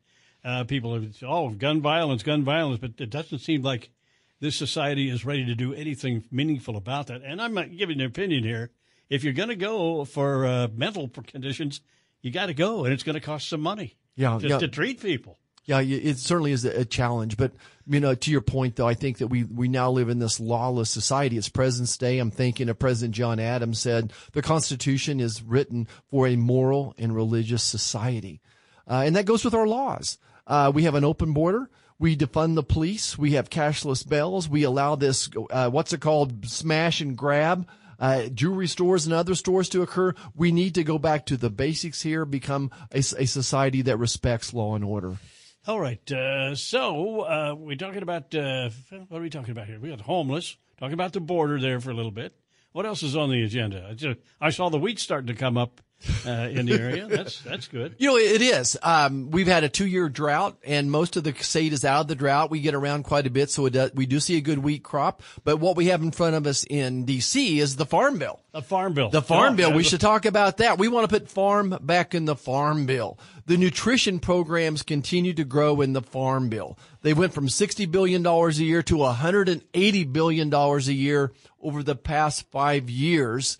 uh, 0.45 0.63
people 0.65 0.93
are 0.95 1.01
oh 1.25 1.49
gun 1.49 1.81
violence, 1.81 2.21
gun 2.21 2.43
violence, 2.43 2.79
but 2.79 2.91
it 2.99 3.09
doesn't 3.09 3.39
seem 3.39 3.63
like 3.63 3.89
this 4.39 4.55
society 4.55 5.09
is 5.09 5.25
ready 5.25 5.45
to 5.45 5.55
do 5.55 5.73
anything 5.73 6.23
meaningful 6.31 6.77
about 6.77 7.07
that. 7.07 7.21
And 7.23 7.41
I'm 7.41 7.53
not 7.53 7.75
giving 7.75 7.99
an 7.99 8.07
opinion 8.07 8.43
here. 8.43 8.71
If 9.09 9.23
you're 9.23 9.33
going 9.33 9.49
to 9.49 9.55
go 9.55 10.05
for 10.05 10.45
uh, 10.45 10.67
mental 10.73 11.09
conditions, 11.09 11.81
you 12.21 12.31
got 12.31 12.47
to 12.47 12.53
go, 12.53 12.83
and 12.83 12.93
it's 12.93 13.03
going 13.03 13.15
to 13.15 13.21
cost 13.21 13.49
some 13.49 13.61
money. 13.61 13.95
Yeah, 14.15 14.37
just 14.39 14.49
yeah. 14.49 14.57
to 14.59 14.67
treat 14.67 15.01
people. 15.01 15.37
Yeah, 15.65 15.81
it 15.81 16.17
certainly 16.17 16.53
is 16.53 16.63
a 16.63 16.85
challenge. 16.85 17.35
But 17.35 17.51
you 17.85 17.99
know, 17.99 18.15
to 18.15 18.31
your 18.31 18.41
point, 18.41 18.77
though, 18.77 18.87
I 18.87 18.93
think 18.93 19.17
that 19.17 19.27
we 19.27 19.43
we 19.43 19.67
now 19.67 19.91
live 19.91 20.07
in 20.07 20.17
this 20.17 20.39
lawless 20.39 20.89
society. 20.89 21.37
It's 21.37 21.49
President's 21.49 21.97
Day. 21.97 22.19
I'm 22.19 22.31
thinking 22.31 22.69
of 22.69 22.79
President 22.79 23.13
John 23.13 23.37
Adams 23.39 23.79
said 23.79 24.13
the 24.31 24.41
Constitution 24.41 25.19
is 25.19 25.43
written 25.43 25.87
for 26.09 26.25
a 26.25 26.37
moral 26.37 26.95
and 26.97 27.13
religious 27.13 27.63
society, 27.63 28.41
uh, 28.89 29.03
and 29.05 29.17
that 29.17 29.25
goes 29.25 29.43
with 29.43 29.53
our 29.53 29.67
laws. 29.67 30.17
Uh, 30.47 30.71
we 30.73 30.83
have 30.83 30.95
an 30.95 31.03
open 31.03 31.33
border. 31.33 31.69
We 31.99 32.15
defund 32.15 32.55
the 32.55 32.63
police. 32.63 33.17
We 33.17 33.31
have 33.31 33.49
cashless 33.49 34.07
bells. 34.07 34.47
We 34.47 34.63
allow 34.63 34.95
this, 34.95 35.29
uh, 35.49 35.69
what's 35.69 35.93
it 35.93 36.01
called, 36.01 36.47
smash 36.47 37.01
and 37.01 37.17
grab, 37.17 37.67
uh, 37.99 38.27
jewelry 38.27 38.67
stores 38.67 39.05
and 39.05 39.13
other 39.13 39.33
stores 39.33 39.69
to 39.69 39.81
occur. 39.81 40.13
We 40.35 40.51
need 40.51 40.75
to 40.75 40.83
go 40.83 40.99
back 40.99 41.25
to 41.27 41.37
the 41.37 41.49
basics 41.49 42.03
here, 42.03 42.25
become 42.25 42.69
a, 42.91 42.99
a 42.99 43.25
society 43.25 43.81
that 43.83 43.97
respects 43.97 44.53
law 44.53 44.75
and 44.75 44.83
order. 44.83 45.17
All 45.65 45.79
right. 45.79 46.11
Uh, 46.11 46.55
so 46.55 47.21
uh, 47.21 47.55
we're 47.57 47.75
talking 47.75 48.03
about 48.03 48.33
uh, 48.35 48.69
what 49.07 49.17
are 49.17 49.21
we 49.21 49.29
talking 49.29 49.51
about 49.51 49.67
here? 49.67 49.79
We 49.79 49.89
got 49.89 50.01
homeless. 50.01 50.55
Talking 50.79 50.93
about 50.93 51.13
the 51.13 51.19
border 51.19 51.59
there 51.59 51.79
for 51.79 51.89
a 51.89 51.95
little 51.95 52.11
bit. 52.11 52.35
What 52.71 52.85
else 52.85 53.01
is 53.01 53.15
on 53.15 53.31
the 53.31 53.41
agenda? 53.41 53.87
I, 53.89 53.93
just, 53.95 54.19
I 54.39 54.51
saw 54.51 54.69
the 54.69 54.77
wheat 54.77 54.99
starting 54.99 55.27
to 55.27 55.33
come 55.33 55.57
up 55.57 55.81
uh, 56.25 56.29
in 56.51 56.65
the 56.67 56.79
area. 56.79 57.07
That's 57.07 57.41
that's 57.41 57.67
good. 57.67 57.95
You 57.97 58.09
know, 58.09 58.17
it 58.17 58.41
is. 58.41 58.77
Um, 58.83 59.31
we've 59.31 59.47
had 59.47 59.63
a 59.63 59.69
two-year 59.69 60.09
drought, 60.09 60.57
and 60.65 60.91
most 60.91 61.15
of 61.17 61.23
the 61.23 61.33
seed 61.33 61.73
is 61.73 61.83
out 61.83 62.01
of 62.01 62.07
the 62.07 62.15
drought. 62.15 62.51
We 62.51 62.59
get 62.61 62.75
around 62.75 63.03
quite 63.03 63.25
a 63.27 63.29
bit, 63.29 63.49
so 63.49 63.65
it 63.65 63.71
does, 63.71 63.91
we 63.93 64.05
do 64.05 64.19
see 64.19 64.37
a 64.37 64.41
good 64.41 64.59
wheat 64.59 64.83
crop. 64.83 65.21
But 65.43 65.57
what 65.57 65.75
we 65.75 65.87
have 65.87 66.01
in 66.01 66.11
front 66.11 66.35
of 66.35 66.45
us 66.47 66.63
in 66.69 67.05
D.C. 67.05 67.59
is 67.59 67.75
the 67.75 67.85
Farm 67.85 68.17
Bill. 68.19 68.39
A 68.53 68.61
farm 68.61 68.93
bill. 68.93 69.09
The 69.09 69.21
Farm 69.21 69.53
Oh, 69.53 69.57
Bill. 69.57 69.71
We 69.73 69.83
yeah. 69.83 69.89
should 69.89 70.01
talk 70.01 70.25
about 70.25 70.57
that. 70.57 70.79
We 70.79 70.87
want 70.87 71.07
to 71.07 71.19
put 71.19 71.29
farm 71.29 71.77
back 71.81 72.15
in 72.15 72.25
the 72.25 72.35
Farm 72.35 72.87
Bill. 72.87 73.19
The 73.45 73.55
nutrition 73.55 74.19
programs 74.19 74.81
continue 74.81 75.33
to 75.35 75.43
grow 75.43 75.81
in 75.81 75.93
the 75.93 76.01
Farm 76.01 76.49
Bill. 76.49 76.75
They 77.03 77.13
went 77.13 77.33
from 77.33 77.47
$60 77.49 77.89
billion 77.91 78.25
a 78.25 78.49
year 78.53 78.81
to 78.83 78.95
$180 78.95 80.11
billion 80.13 80.53
a 80.53 80.77
year 80.79 81.31
over 81.61 81.83
the 81.83 81.95
past 81.95 82.49
five 82.51 82.89
years. 82.89 83.57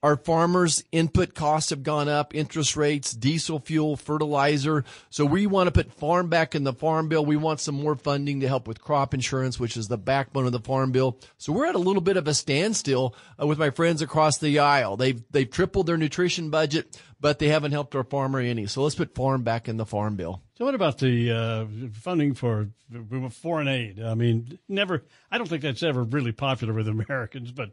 Our 0.00 0.16
farmers' 0.16 0.84
input 0.92 1.34
costs 1.34 1.70
have 1.70 1.82
gone 1.82 2.08
up, 2.08 2.32
interest 2.32 2.76
rates, 2.76 3.12
diesel 3.12 3.58
fuel, 3.58 3.96
fertilizer. 3.96 4.84
So 5.10 5.24
we 5.24 5.48
want 5.48 5.66
to 5.66 5.72
put 5.72 5.92
farm 5.92 6.28
back 6.28 6.54
in 6.54 6.62
the 6.62 6.72
farm 6.72 7.08
bill. 7.08 7.24
We 7.24 7.36
want 7.36 7.58
some 7.58 7.74
more 7.74 7.96
funding 7.96 8.38
to 8.40 8.48
help 8.48 8.68
with 8.68 8.80
crop 8.80 9.12
insurance, 9.12 9.58
which 9.58 9.76
is 9.76 9.88
the 9.88 9.98
backbone 9.98 10.46
of 10.46 10.52
the 10.52 10.60
farm 10.60 10.92
bill. 10.92 11.18
So 11.36 11.52
we're 11.52 11.66
at 11.66 11.74
a 11.74 11.78
little 11.78 12.00
bit 12.00 12.16
of 12.16 12.28
a 12.28 12.34
standstill 12.34 13.16
uh, 13.42 13.46
with 13.48 13.58
my 13.58 13.70
friends 13.70 14.00
across 14.00 14.38
the 14.38 14.60
aisle. 14.60 14.96
They've, 14.96 15.20
they've 15.32 15.50
tripled 15.50 15.88
their 15.88 15.96
nutrition 15.96 16.50
budget, 16.50 16.96
but 17.20 17.40
they 17.40 17.48
haven't 17.48 17.72
helped 17.72 17.96
our 17.96 18.04
farmer 18.04 18.38
any. 18.38 18.66
So 18.66 18.84
let's 18.84 18.94
put 18.94 19.16
farm 19.16 19.42
back 19.42 19.68
in 19.68 19.78
the 19.78 19.86
farm 19.86 20.14
bill. 20.14 20.42
So 20.58 20.64
what 20.64 20.76
about 20.76 20.98
the 20.98 21.32
uh, 21.32 21.66
funding 21.92 22.34
for 22.34 22.68
foreign 23.30 23.66
aid? 23.66 24.00
I 24.00 24.14
mean, 24.14 24.60
never. 24.68 25.02
I 25.28 25.38
don't 25.38 25.48
think 25.48 25.62
that's 25.62 25.82
ever 25.82 26.04
really 26.04 26.32
popular 26.32 26.72
with 26.72 26.86
Americans, 26.86 27.50
but 27.50 27.70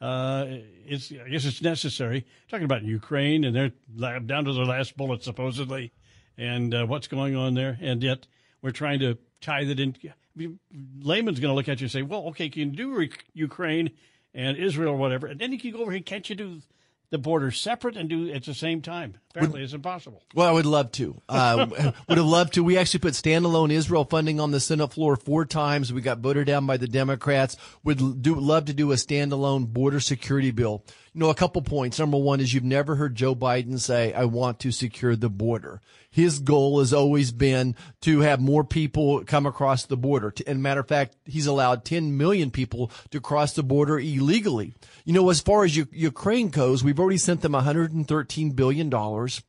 uh, 0.00 0.44
it's. 0.86 1.12
I 1.12 1.28
guess 1.28 1.44
it's 1.44 1.62
necessary. 1.62 2.26
Talking 2.48 2.64
about 2.64 2.82
Ukraine 2.82 3.44
and 3.44 3.56
they're 3.56 4.20
down 4.20 4.44
to 4.44 4.52
their 4.52 4.64
last 4.64 4.96
bullet 4.96 5.22
supposedly, 5.22 5.92
and 6.36 6.74
uh, 6.74 6.86
what's 6.86 7.08
going 7.08 7.34
on 7.34 7.54
there, 7.54 7.78
and 7.80 8.02
yet 8.02 8.26
we're 8.62 8.72
trying 8.72 9.00
to 9.00 9.16
tie 9.40 9.64
that 9.64 9.80
in. 9.80 9.96
I 10.04 10.12
mean, 10.34 10.58
layman's 11.00 11.40
going 11.40 11.50
to 11.50 11.54
look 11.54 11.68
at 11.68 11.80
you 11.80 11.86
and 11.86 11.92
say, 11.92 12.02
"Well, 12.02 12.28
okay, 12.28 12.48
can 12.48 12.70
you 12.70 12.76
do 12.76 12.94
re- 12.94 13.10
Ukraine 13.32 13.90
and 14.36 14.58
Israel 14.58 14.92
or 14.92 14.96
whatever, 14.98 15.26
and 15.26 15.40
then 15.40 15.50
you 15.50 15.58
can 15.58 15.72
go 15.72 15.78
over 15.78 15.90
here. 15.90 16.00
Can't 16.00 16.28
you 16.28 16.36
do 16.36 16.60
the 17.10 17.18
border 17.18 17.50
separate 17.50 17.96
and 17.96 18.08
do 18.08 18.30
at 18.32 18.44
the 18.44 18.54
same 18.54 18.82
time? 18.82 19.16
Apparently, 19.30 19.62
it's 19.62 19.72
impossible." 19.72 20.22
Well, 20.34 20.48
I 20.48 20.52
would 20.52 20.66
love 20.66 20.92
to. 20.92 21.20
Uh, 21.28 21.66
would 22.08 22.18
have 22.18 22.26
loved 22.26 22.54
to. 22.54 22.64
We 22.64 22.78
actually 22.78 23.00
put 23.00 23.14
standalone 23.14 23.70
Israel 23.70 24.04
funding 24.04 24.40
on 24.40 24.50
the 24.50 24.60
Senate 24.60 24.92
floor 24.92 25.16
four 25.16 25.44
times. 25.44 25.92
We 25.92 26.00
got 26.00 26.18
voted 26.18 26.46
down 26.46 26.66
by 26.66 26.76
the 26.76 26.88
Democrats. 26.88 27.56
Would 27.84 28.22
do 28.22 28.34
love 28.34 28.66
to 28.66 28.74
do 28.74 28.92
a 28.92 28.96
standalone 28.96 29.66
border 29.66 30.00
security 30.00 30.50
bill. 30.50 30.84
You 31.16 31.20
know, 31.20 31.30
a 31.30 31.34
couple 31.34 31.62
points. 31.62 31.98
Number 31.98 32.18
one 32.18 32.40
is 32.40 32.52
you've 32.52 32.62
never 32.62 32.94
heard 32.96 33.14
Joe 33.14 33.34
Biden 33.34 33.80
say, 33.80 34.12
"I 34.12 34.26
want 34.26 34.60
to 34.60 34.70
secure 34.70 35.16
the 35.16 35.30
border." 35.30 35.80
His 36.10 36.40
goal 36.40 36.80
has 36.80 36.92
always 36.92 37.32
been 37.32 37.74
to 38.02 38.20
have 38.20 38.38
more 38.38 38.64
people 38.64 39.24
come 39.24 39.46
across 39.46 39.86
the 39.86 39.96
border. 39.96 40.34
And 40.46 40.62
matter 40.62 40.80
of 40.80 40.88
fact, 40.88 41.16
he's 41.24 41.46
allowed 41.46 41.86
10 41.86 42.18
million 42.18 42.50
people 42.50 42.90
to 43.12 43.20
cross 43.22 43.54
the 43.54 43.62
border 43.62 43.98
illegally. 43.98 44.74
You 45.06 45.14
know, 45.14 45.30
as 45.30 45.40
far 45.40 45.64
as 45.64 45.74
U- 45.74 45.88
Ukraine 45.90 46.50
goes, 46.50 46.84
we've 46.84 47.00
already 47.00 47.16
sent 47.16 47.40
them 47.40 47.52
113 47.52 48.50
billion 48.50 48.90
dollars. 48.90 49.40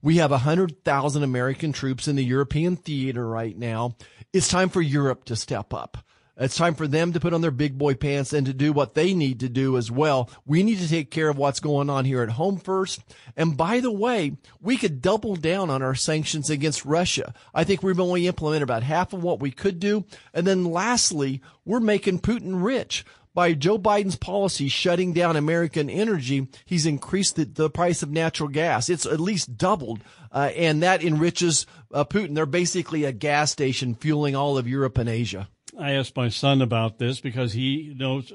We 0.00 0.18
have 0.18 0.30
100,000 0.30 1.24
American 1.24 1.72
troops 1.72 2.06
in 2.06 2.14
the 2.14 2.24
European 2.24 2.76
theater 2.76 3.28
right 3.28 3.58
now. 3.58 3.96
It's 4.32 4.46
time 4.46 4.68
for 4.68 4.80
Europe 4.80 5.24
to 5.24 5.34
step 5.34 5.74
up. 5.74 5.98
It's 6.38 6.56
time 6.56 6.74
for 6.74 6.86
them 6.86 7.12
to 7.14 7.20
put 7.20 7.32
on 7.32 7.40
their 7.40 7.50
big 7.50 7.78
boy 7.78 7.94
pants 7.94 8.34
and 8.34 8.46
to 8.46 8.52
do 8.52 8.72
what 8.72 8.94
they 8.94 9.14
need 9.14 9.40
to 9.40 9.48
do 9.48 9.78
as 9.78 9.90
well. 9.90 10.30
We 10.44 10.62
need 10.62 10.78
to 10.80 10.88
take 10.88 11.10
care 11.10 11.30
of 11.30 11.38
what's 11.38 11.60
going 11.60 11.88
on 11.88 12.04
here 12.04 12.22
at 12.22 12.30
home 12.30 12.58
first. 12.58 13.00
And 13.36 13.56
by 13.56 13.80
the 13.80 13.90
way, 13.90 14.36
we 14.60 14.76
could 14.76 15.00
double 15.00 15.36
down 15.36 15.70
on 15.70 15.82
our 15.82 15.94
sanctions 15.94 16.50
against 16.50 16.84
Russia. 16.84 17.32
I 17.54 17.64
think 17.64 17.82
we've 17.82 17.98
only 17.98 18.26
implemented 18.26 18.64
about 18.64 18.82
half 18.82 19.14
of 19.14 19.22
what 19.22 19.40
we 19.40 19.50
could 19.50 19.80
do. 19.80 20.04
And 20.34 20.46
then 20.46 20.64
lastly, 20.64 21.40
we're 21.64 21.80
making 21.80 22.20
Putin 22.20 22.62
rich 22.62 23.04
by 23.36 23.52
Joe 23.52 23.78
Biden's 23.78 24.16
policy 24.16 24.66
shutting 24.68 25.12
down 25.12 25.36
American 25.36 25.90
energy, 25.90 26.48
he's 26.64 26.86
increased 26.86 27.36
the, 27.36 27.44
the 27.44 27.68
price 27.68 28.02
of 28.02 28.10
natural 28.10 28.48
gas. 28.48 28.88
It's 28.88 29.04
at 29.04 29.20
least 29.20 29.58
doubled, 29.58 30.00
uh, 30.32 30.50
and 30.56 30.82
that 30.82 31.04
enriches 31.04 31.66
uh, 31.92 32.06
Putin. 32.06 32.34
They're 32.34 32.46
basically 32.46 33.04
a 33.04 33.12
gas 33.12 33.52
station 33.52 33.94
fueling 33.94 34.34
all 34.34 34.56
of 34.56 34.66
Europe 34.66 34.96
and 34.96 35.06
Asia. 35.06 35.48
I 35.78 35.92
asked 35.92 36.16
my 36.16 36.28
son 36.28 36.62
about 36.62 36.98
this 36.98 37.20
because 37.20 37.52
he 37.52 37.94
knows, 37.96 38.32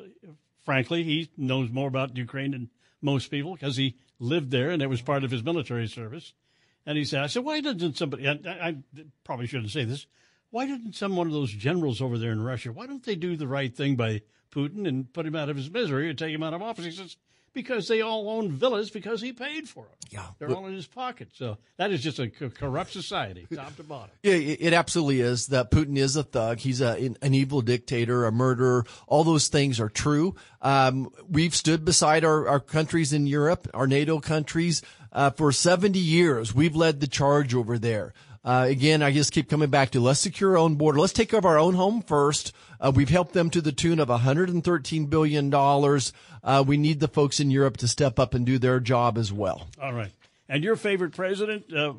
frankly, 0.64 1.04
he 1.04 1.30
knows 1.38 1.70
more 1.72 1.88
about 1.88 2.18
Ukraine 2.18 2.52
than 2.52 2.70
most 3.02 3.32
people 3.32 3.54
because 3.54 3.78
he 3.78 3.98
lived 4.20 4.52
there 4.52 4.70
and 4.70 4.82
it 4.82 4.90
was 4.90 5.02
part 5.02 5.24
of 5.24 5.32
his 5.32 5.44
military 5.44 5.88
service. 5.88 6.34
And 6.86 6.98
he 6.98 7.06
said, 7.06 7.24
I 7.24 7.28
said, 7.28 7.44
why 7.44 7.62
doesn't 7.62 7.98
somebody, 7.98 8.28
I, 8.28 8.34
I 8.48 8.78
probably 9.24 9.48
shouldn't 9.48 9.72
say 9.72 9.84
this, 9.84 10.06
why 10.50 10.66
didn't 10.66 10.94
some 10.94 11.16
one 11.16 11.28
of 11.28 11.34
those 11.34 11.52
generals 11.52 12.02
over 12.02 12.18
there 12.18 12.32
in 12.32 12.44
Russia, 12.44 12.72
why 12.72 12.86
don't 12.86 13.04
they 13.04 13.16
do 13.16 13.36
the 13.36 13.48
right 13.48 13.76
thing 13.76 13.96
by 13.96 14.22
Putin 14.52 14.88
and 14.88 15.12
put 15.12 15.26
him 15.26 15.36
out 15.36 15.50
of 15.50 15.58
his 15.58 15.72
misery 15.72 16.10
or 16.10 16.14
take 16.14 16.34
him 16.34 16.44
out 16.44 16.54
of 16.54 16.62
office. 16.62 16.86
He 16.86 16.92
says, 16.92 17.18
because 17.54 17.88
they 17.88 18.02
all 18.02 18.30
own 18.30 18.52
villas 18.52 18.90
because 18.90 19.22
he 19.22 19.34
paid 19.34 19.68
for 19.68 19.84
them. 19.84 19.94
Yeah. 20.10 20.26
They're 20.40 20.52
all 20.52 20.68
in 20.68 20.74
his 20.74 20.88
pocket. 20.88 21.30
So 21.34 21.58
that 21.78 21.92
is 21.92 22.02
just 22.04 22.20
a 22.20 22.30
corrupt 22.30 22.92
society, 22.92 23.48
top 23.54 23.76
to 23.78 23.84
bottom. 23.84 24.12
Yeah, 24.24 24.34
it 24.34 24.58
it 24.62 24.74
absolutely 24.74 25.22
is 25.22 25.48
that 25.48 25.72
Putin 25.72 25.98
is 25.98 26.16
a 26.16 26.24
thug. 26.24 26.60
He's 26.60 26.82
a, 26.82 26.94
an 27.22 27.34
evil 27.34 27.62
dictator, 27.62 28.26
a 28.26 28.32
murderer. 28.32 28.86
All 29.08 29.24
those 29.24 29.48
things 29.48 29.80
are 29.80 29.90
true. 29.90 30.36
Um, 30.62 31.12
we've 31.30 31.56
stood 31.56 31.86
beside 31.86 32.24
our, 32.24 32.48
our 32.48 32.60
countries 32.60 33.14
in 33.14 33.26
Europe, 33.28 33.68
our 33.74 33.88
NATO 33.88 34.20
countries, 34.20 34.82
uh, 35.12 35.30
for 35.32 35.52
70 35.52 35.98
years. 35.98 36.54
We've 36.54 36.76
led 36.76 37.00
the 37.00 37.08
charge 37.08 37.54
over 37.56 37.78
there. 37.78 38.14
Uh, 38.44 38.66
again, 38.68 39.04
I 39.04 39.12
just 39.12 39.32
keep 39.32 39.50
coming 39.50 39.70
back 39.70 39.92
to 39.92 40.00
let's 40.00 40.20
secure 40.20 40.52
our 40.52 40.58
own 40.58 40.76
border. 40.76 41.00
Let's 41.00 41.14
take 41.14 41.30
care 41.30 41.38
of 41.40 41.46
our 41.46 41.60
own 41.60 41.76
home 41.76 42.02
first. 42.02 42.54
Uh, 42.80 42.92
we've 42.94 43.10
helped 43.10 43.34
them 43.34 43.52
to 43.52 43.62
the 43.62 43.72
tune 43.72 44.00
of 44.00 44.10
113 44.10 45.06
billion 45.06 45.50
dollars. 45.52 46.12
Uh, 46.44 46.64
we 46.66 46.78
need 46.78 47.00
the 47.00 47.08
folks 47.08 47.40
in 47.40 47.52
Europe 47.52 47.78
to 47.78 47.88
step 47.88 48.20
up 48.20 48.34
and 48.34 48.46
do 48.46 48.58
their 48.58 48.80
job 48.80 49.18
as 49.18 49.32
well. 49.32 49.68
All 49.82 49.94
right. 49.94 50.12
And 50.52 50.66
your 50.66 50.76
favorite 50.76 51.14
president, 51.14 51.74
uh, 51.74 51.94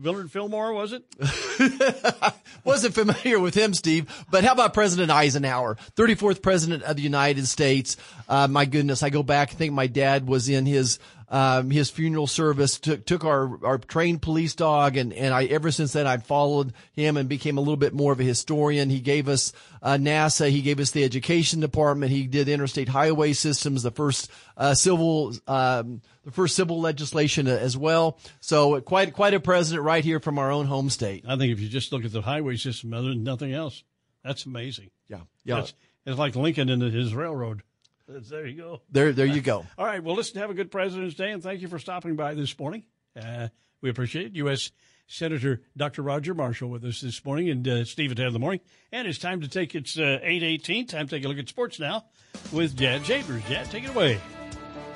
Willard 0.00 0.30
Fillmore, 0.30 0.72
was 0.72 0.92
it? 0.92 1.02
Wasn't 2.64 2.94
familiar 2.94 3.40
with 3.40 3.56
him, 3.56 3.74
Steve, 3.74 4.24
but 4.30 4.44
how 4.44 4.52
about 4.52 4.74
President 4.74 5.10
Eisenhower, 5.10 5.76
34th 5.96 6.40
president 6.40 6.84
of 6.84 6.94
the 6.94 7.02
United 7.02 7.48
States? 7.48 7.96
Uh, 8.28 8.46
my 8.46 8.64
goodness, 8.64 9.02
I 9.02 9.10
go 9.10 9.24
back. 9.24 9.50
I 9.50 9.54
think 9.54 9.72
my 9.72 9.88
dad 9.88 10.28
was 10.28 10.48
in 10.48 10.66
his 10.66 11.00
um, 11.28 11.70
his 11.70 11.90
funeral 11.90 12.26
service. 12.26 12.78
Took 12.78 13.04
took 13.04 13.24
our 13.24 13.64
our 13.64 13.78
trained 13.78 14.22
police 14.22 14.54
dog, 14.54 14.96
and 14.96 15.12
and 15.12 15.34
I 15.34 15.44
ever 15.44 15.70
since 15.70 15.92
then 15.92 16.06
I've 16.06 16.24
followed 16.24 16.72
him 16.92 17.16
and 17.16 17.28
became 17.28 17.58
a 17.58 17.60
little 17.60 17.76
bit 17.76 17.94
more 17.94 18.12
of 18.12 18.20
a 18.20 18.24
historian. 18.24 18.90
He 18.90 19.00
gave 19.00 19.28
us 19.28 19.52
uh, 19.82 19.94
NASA. 19.94 20.50
He 20.50 20.62
gave 20.62 20.80
us 20.80 20.90
the 20.90 21.04
education 21.04 21.60
department. 21.60 22.12
He 22.12 22.26
did 22.26 22.48
interstate 22.48 22.88
highway 22.88 23.32
systems, 23.32 23.82
the 23.82 23.90
first 23.90 24.30
uh, 24.56 24.74
civil. 24.74 25.34
Um, 25.46 26.02
the 26.24 26.32
first 26.32 26.56
civil 26.56 26.80
legislation 26.80 27.46
as 27.46 27.76
well. 27.76 28.18
So 28.40 28.80
quite 28.80 29.12
quite 29.12 29.32
a 29.32 29.38
president 29.38 29.84
right 29.84 30.04
here 30.04 30.18
from 30.18 30.40
our 30.40 30.50
own 30.50 30.66
home 30.66 30.90
state. 30.90 31.24
I 31.26 31.36
think 31.36 31.52
if 31.52 31.60
you 31.60 31.68
just 31.68 31.92
look 31.92 32.04
at 32.04 32.10
the 32.10 32.20
highway 32.20 32.56
system, 32.56 32.92
other 32.92 33.10
than 33.10 33.22
nothing 33.22 33.52
else, 33.52 33.84
that's 34.24 34.44
amazing. 34.44 34.90
Yeah, 35.08 35.20
yeah. 35.44 35.60
It's, 35.60 35.74
it's 36.04 36.18
like 36.18 36.34
Lincoln 36.34 36.68
and 36.68 36.82
his 36.82 37.14
railroad. 37.14 37.62
That's- 38.06 38.28
There 38.30 38.46
you 38.46 38.56
go. 38.56 38.80
There, 38.90 39.12
there 39.12 39.26
you 39.26 39.40
go. 39.40 39.66
All 39.78 39.86
right. 39.86 40.02
Well, 40.02 40.14
listen, 40.14 40.40
have 40.40 40.50
a 40.50 40.54
good 40.54 40.70
President's 40.70 41.14
Day, 41.14 41.30
and 41.32 41.42
thank 41.42 41.60
you 41.60 41.68
for 41.68 41.78
stopping 41.78 42.16
by 42.16 42.34
this 42.34 42.56
morning. 42.58 42.84
Uh, 43.20 43.48
we 43.80 43.90
appreciate 43.90 44.26
it. 44.26 44.36
U.S. 44.36 44.70
Senator 45.08 45.62
Dr. 45.76 46.02
Roger 46.02 46.34
Marshall 46.34 46.68
with 46.70 46.84
us 46.84 47.00
this 47.00 47.24
morning, 47.24 47.48
and 47.48 47.66
uh, 47.66 47.84
Steve 47.84 48.10
at 48.10 48.16
10 48.16 48.26
in 48.26 48.32
the 48.32 48.38
morning. 48.38 48.60
And 48.92 49.06
it's 49.06 49.18
time 49.18 49.40
to 49.42 49.48
take 49.48 49.74
it's 49.74 49.98
uh, 49.98 50.18
818. 50.22 50.86
Time 50.86 51.06
to 51.06 51.16
take 51.16 51.24
a 51.24 51.28
look 51.28 51.38
at 51.38 51.48
sports 51.48 51.78
now 51.78 52.04
with 52.52 52.76
Jad 52.76 53.04
Chambers. 53.04 53.42
Jad, 53.48 53.70
take 53.70 53.84
it 53.84 53.90
away. 53.90 54.20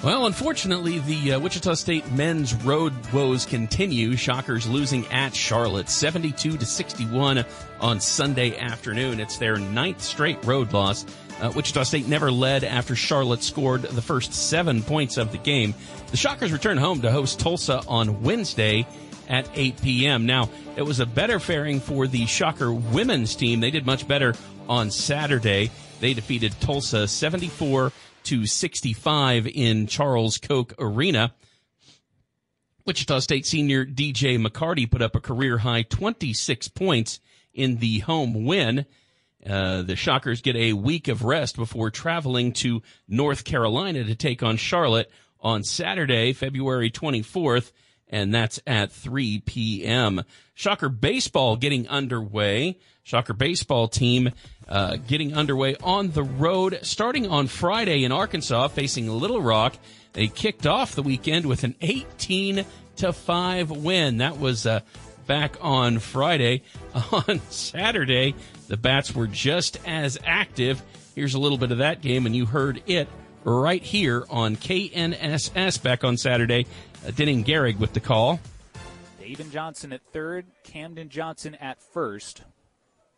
Well, 0.03 0.25
unfortunately, 0.25 0.99
the 1.01 1.35
uh, 1.35 1.41
Wichita 1.41 1.75
State 1.75 2.11
men's 2.13 2.55
road 2.55 2.95
woes 3.13 3.45
continue. 3.45 4.17
Shockers 4.17 4.67
losing 4.67 5.07
at 5.09 5.35
Charlotte, 5.35 5.91
72 5.91 6.57
to 6.57 6.65
61 6.65 7.45
on 7.81 8.01
Sunday 8.01 8.57
afternoon. 8.59 9.21
It's 9.21 9.37
their 9.37 9.59
ninth 9.59 10.01
straight 10.01 10.43
road 10.47 10.73
loss. 10.73 11.05
Uh, 11.41 11.51
Wichita 11.57 11.85
State 11.85 12.07
never 12.07 12.31
led 12.31 12.65
after 12.65 12.95
Charlotte 12.95 13.43
scored 13.43 13.83
the 13.83 14.03
first 14.03 14.35
seven 14.35 14.83
points 14.83 15.17
of 15.17 15.33
the 15.33 15.39
game. 15.39 15.75
The 16.11 16.17
Shockers 16.19 16.53
return 16.53 16.77
home 16.77 17.01
to 17.01 17.11
host 17.11 17.41
Tulsa 17.41 17.83
on 17.89 18.23
Wednesday 18.23 18.87
at 19.27 19.49
8 19.55 19.81
p.m. 19.81 20.27
Now, 20.27 20.51
it 20.77 20.83
was 20.83 21.01
a 21.01 21.07
better 21.07 21.39
faring 21.39 21.81
for 21.81 22.07
the 22.07 22.27
Shocker 22.27 22.73
women's 22.73 23.35
team. 23.35 23.61
They 23.61 23.71
did 23.71 23.87
much 23.87 24.07
better 24.07 24.35
on 24.69 24.91
Saturday. 24.91 25.71
They 26.01 26.13
defeated 26.13 26.55
Tulsa 26.61 27.09
74 27.09 27.93
to 28.25 28.45
65 28.47 29.47
in 29.47 29.87
Charles 29.87 30.37
Koch 30.37 30.75
Arena. 30.79 31.33
Wichita 32.87 33.21
State 33.21 33.47
senior 33.47 33.87
DJ 33.87 34.45
McCarty 34.45 34.91
put 34.91 35.01
up 35.01 35.15
a 35.15 35.21
career 35.21 35.59
high 35.59 35.83
26 35.83 36.69
points 36.69 37.21
in 37.55 37.77
the 37.77 38.01
home 38.01 38.45
win. 38.45 38.85
Uh, 39.49 39.83
the 39.83 39.97
Shockers 39.97 40.43
get 40.43 40.57
a 40.57 40.73
week 40.75 41.09
of 41.09 41.25
rest 41.25 41.57
before 41.57 41.91
traveling 41.91 42.53
to 42.55 42.83
North 43.09 43.45
Carolina 43.45 44.05
to 44.05 44.15
take 44.15 44.43
on 44.43 44.57
Charlotte 44.57 45.11
on 45.41 45.65
Saturday, 45.65 46.33
February 46.33 46.91
24th, 46.91 47.73
and 48.09 48.35
that's 48.35 48.61
at 48.67 48.93
3 48.93 49.41
p.m. 49.41 50.23
Shocker 50.55 50.89
baseball 50.89 51.57
getting 51.57 51.89
underway. 51.89 52.79
Shocker 53.03 53.33
baseball 53.33 53.89
team 53.89 54.31
uh, 54.69 54.97
getting 55.07 55.35
underway 55.35 55.77
on 55.83 56.11
the 56.11 56.23
road 56.23 56.79
starting 56.83 57.27
on 57.27 57.47
Friday 57.47 58.05
in 58.05 58.13
Arkansas 58.13 58.69
facing 58.69 59.09
Little 59.09 59.41
Rock. 59.41 59.75
They 60.13 60.29
kicked 60.29 60.67
off 60.67 60.95
the 60.95 61.03
weekend 61.03 61.47
with 61.47 61.65
an 61.65 61.77
18 61.81 62.65
to 62.97 63.13
5 63.13 63.71
win. 63.71 64.19
That 64.19 64.39
was 64.39 64.67
uh, 64.67 64.81
back 65.27 65.57
on 65.61 65.99
Friday. 65.99 66.63
On 67.13 67.41
Saturday, 67.51 68.35
the 68.71 68.77
Bats 68.77 69.13
were 69.17 69.27
just 69.27 69.79
as 69.85 70.17
active. 70.25 70.81
Here's 71.17 71.35
a 71.35 71.41
little 71.41 71.59
bit 71.59 71.73
of 71.73 71.79
that 71.79 72.01
game, 72.01 72.25
and 72.25 72.37
you 72.37 72.47
heard 72.47 72.81
it 72.87 73.09
right 73.43 73.83
here 73.83 74.25
on 74.31 74.55
KNSS 74.55 75.83
back 75.83 76.05
on 76.05 76.17
Saturday. 76.17 76.67
Uh, 77.05 77.11
Denning 77.11 77.45
Gehrig 77.45 77.81
with 77.81 77.95
the 77.95 78.01
call. 78.01 78.39
David 79.19 79.51
Johnson 79.51 79.93
at 79.93 80.03
third, 80.13 80.47
Camden 80.63 81.09
Johnson 81.09 81.57
at 81.57 81.83
first. 81.83 82.43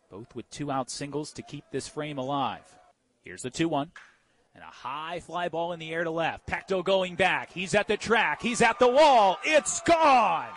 Both 0.09 0.33
with 0.35 0.49
two 0.49 0.71
out 0.71 0.89
singles 0.89 1.31
to 1.33 1.43
keep 1.43 1.65
this 1.71 1.87
frame 1.87 2.17
alive. 2.17 2.63
Here's 3.23 3.43
the 3.43 3.51
2 3.51 3.69
1. 3.69 3.91
And 4.55 4.63
a 4.63 4.67
high 4.67 5.19
fly 5.19 5.49
ball 5.49 5.71
in 5.73 5.79
the 5.79 5.93
air 5.93 6.03
to 6.03 6.09
left. 6.09 6.47
Pecto 6.47 6.83
going 6.83 7.13
back. 7.13 7.51
He's 7.51 7.75
at 7.75 7.87
the 7.87 7.97
track. 7.97 8.41
He's 8.41 8.61
at 8.63 8.79
the 8.79 8.87
wall. 8.87 9.37
It's 9.43 9.81
gone. 9.81 10.49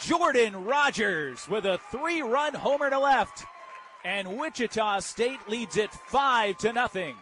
Jordan 0.00 0.64
Rogers 0.64 1.48
with 1.48 1.66
a 1.66 1.78
three 1.90 2.22
run 2.22 2.54
homer 2.54 2.90
to 2.90 2.98
left. 2.98 3.44
And 4.04 4.38
Wichita 4.38 5.00
State 5.00 5.48
leads 5.48 5.76
it 5.76 5.90
5 5.92 6.56
to 6.58 6.72
nothing. 6.72 7.16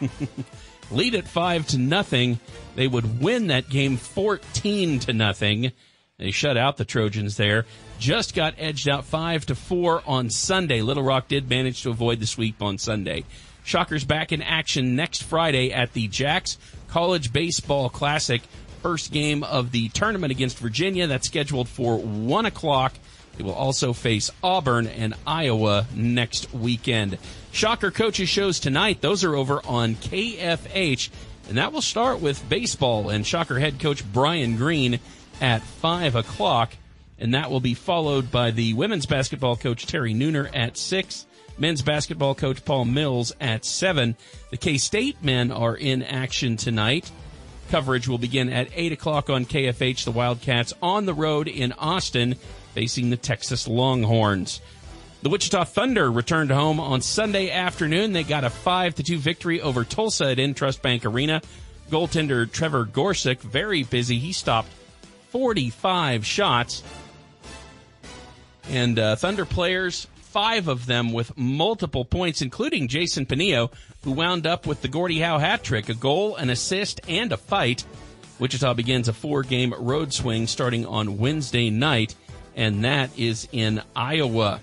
lead 0.90 1.14
at 1.14 1.28
five 1.28 1.66
to 1.68 1.78
nothing. 1.78 2.38
They 2.74 2.86
would 2.86 3.20
win 3.20 3.48
that 3.48 3.68
game 3.68 3.96
14 3.96 5.00
to 5.00 5.12
nothing. 5.12 5.72
They 6.18 6.30
shut 6.30 6.56
out 6.56 6.76
the 6.76 6.84
Trojans 6.84 7.36
there. 7.36 7.64
Just 7.98 8.34
got 8.34 8.54
edged 8.58 8.88
out 8.88 9.04
five 9.04 9.46
to 9.46 9.54
four 9.54 10.02
on 10.06 10.30
Sunday. 10.30 10.82
Little 10.82 11.02
Rock 11.02 11.28
did 11.28 11.48
manage 11.48 11.82
to 11.82 11.90
avoid 11.90 12.20
the 12.20 12.26
sweep 12.26 12.60
on 12.62 12.78
Sunday. 12.78 13.24
Shockers 13.64 14.04
back 14.04 14.32
in 14.32 14.42
action 14.42 14.96
next 14.96 15.22
Friday 15.22 15.72
at 15.72 15.92
the 15.92 16.08
Jacks 16.08 16.58
College 16.88 17.32
Baseball 17.32 17.88
Classic. 17.88 18.42
First 18.82 19.12
game 19.12 19.42
of 19.42 19.72
the 19.72 19.88
tournament 19.88 20.30
against 20.30 20.58
Virginia. 20.58 21.06
That's 21.06 21.26
scheduled 21.26 21.68
for 21.68 21.98
one 21.98 22.46
o'clock. 22.46 22.94
They 23.36 23.44
will 23.44 23.52
also 23.52 23.92
face 23.92 24.30
Auburn 24.42 24.86
and 24.86 25.14
Iowa 25.26 25.86
next 25.94 26.52
weekend. 26.52 27.18
Shocker 27.52 27.90
coaches 27.90 28.28
shows 28.28 28.58
tonight. 28.60 29.00
Those 29.00 29.24
are 29.24 29.34
over 29.34 29.60
on 29.64 29.94
KFH. 29.94 31.10
And 31.48 31.58
that 31.58 31.72
will 31.72 31.82
start 31.82 32.20
with 32.20 32.48
baseball 32.48 33.10
and 33.10 33.26
Shocker 33.26 33.58
head 33.58 33.80
coach 33.80 34.04
Brian 34.12 34.56
Green 34.56 35.00
at 35.40 35.62
5 35.62 36.16
o'clock. 36.16 36.72
And 37.18 37.34
that 37.34 37.50
will 37.50 37.60
be 37.60 37.74
followed 37.74 38.30
by 38.30 38.50
the 38.50 38.74
women's 38.74 39.06
basketball 39.06 39.56
coach 39.56 39.86
Terry 39.86 40.14
Nooner 40.14 40.48
at 40.54 40.76
6. 40.76 41.26
Men's 41.58 41.82
basketball 41.82 42.34
coach 42.34 42.64
Paul 42.64 42.84
Mills 42.84 43.32
at 43.40 43.64
7. 43.64 44.16
The 44.50 44.56
K-State 44.56 45.22
men 45.22 45.50
are 45.50 45.76
in 45.76 46.02
action 46.02 46.56
tonight. 46.56 47.10
Coverage 47.68 48.08
will 48.08 48.18
begin 48.18 48.48
at 48.50 48.68
8 48.74 48.92
o'clock 48.92 49.30
on 49.30 49.44
KFH. 49.44 50.04
The 50.04 50.10
Wildcats 50.10 50.72
on 50.82 51.06
the 51.06 51.14
road 51.14 51.48
in 51.48 51.72
Austin 51.72 52.36
facing 52.74 53.10
the 53.10 53.16
Texas 53.16 53.68
Longhorns. 53.68 54.60
The 55.22 55.28
Wichita 55.28 55.64
Thunder 55.64 56.10
returned 56.10 56.50
home 56.50 56.78
on 56.78 57.00
Sunday 57.00 57.50
afternoon. 57.50 58.12
They 58.12 58.22
got 58.22 58.44
a 58.44 58.50
5 58.50 58.94
to 58.96 59.02
2 59.02 59.18
victory 59.18 59.60
over 59.60 59.84
Tulsa 59.84 60.30
at 60.30 60.38
Intrust 60.38 60.80
Bank 60.80 61.04
Arena. 61.04 61.42
Goaltender 61.90 62.50
Trevor 62.50 62.84
Gorsuch, 62.84 63.40
very 63.40 63.82
busy. 63.82 64.18
He 64.18 64.32
stopped 64.32 64.68
45 65.30 66.24
shots. 66.24 66.82
And 68.68 68.98
uh, 68.98 69.16
Thunder 69.16 69.44
players, 69.44 70.06
five 70.28 70.68
of 70.68 70.86
them 70.86 71.12
with 71.12 71.36
multiple 71.36 72.04
points, 72.04 72.42
including 72.42 72.88
Jason 72.88 73.26
Panillo, 73.26 73.72
who 74.04 74.12
wound 74.12 74.46
up 74.46 74.66
with 74.66 74.82
the 74.82 74.88
Gordie 74.88 75.20
Howe 75.20 75.38
hat 75.38 75.62
trick, 75.62 75.88
a 75.88 75.94
goal, 75.94 76.36
an 76.36 76.50
assist, 76.50 77.00
and 77.08 77.32
a 77.32 77.36
fight. 77.36 77.84
Wichita 78.38 78.74
begins 78.74 79.08
a 79.08 79.12
four 79.12 79.42
game 79.42 79.74
road 79.76 80.12
swing 80.12 80.46
starting 80.46 80.86
on 80.86 81.18
Wednesday 81.18 81.70
night, 81.70 82.14
and 82.54 82.84
that 82.84 83.10
is 83.18 83.48
in 83.52 83.82
Iowa. 83.96 84.60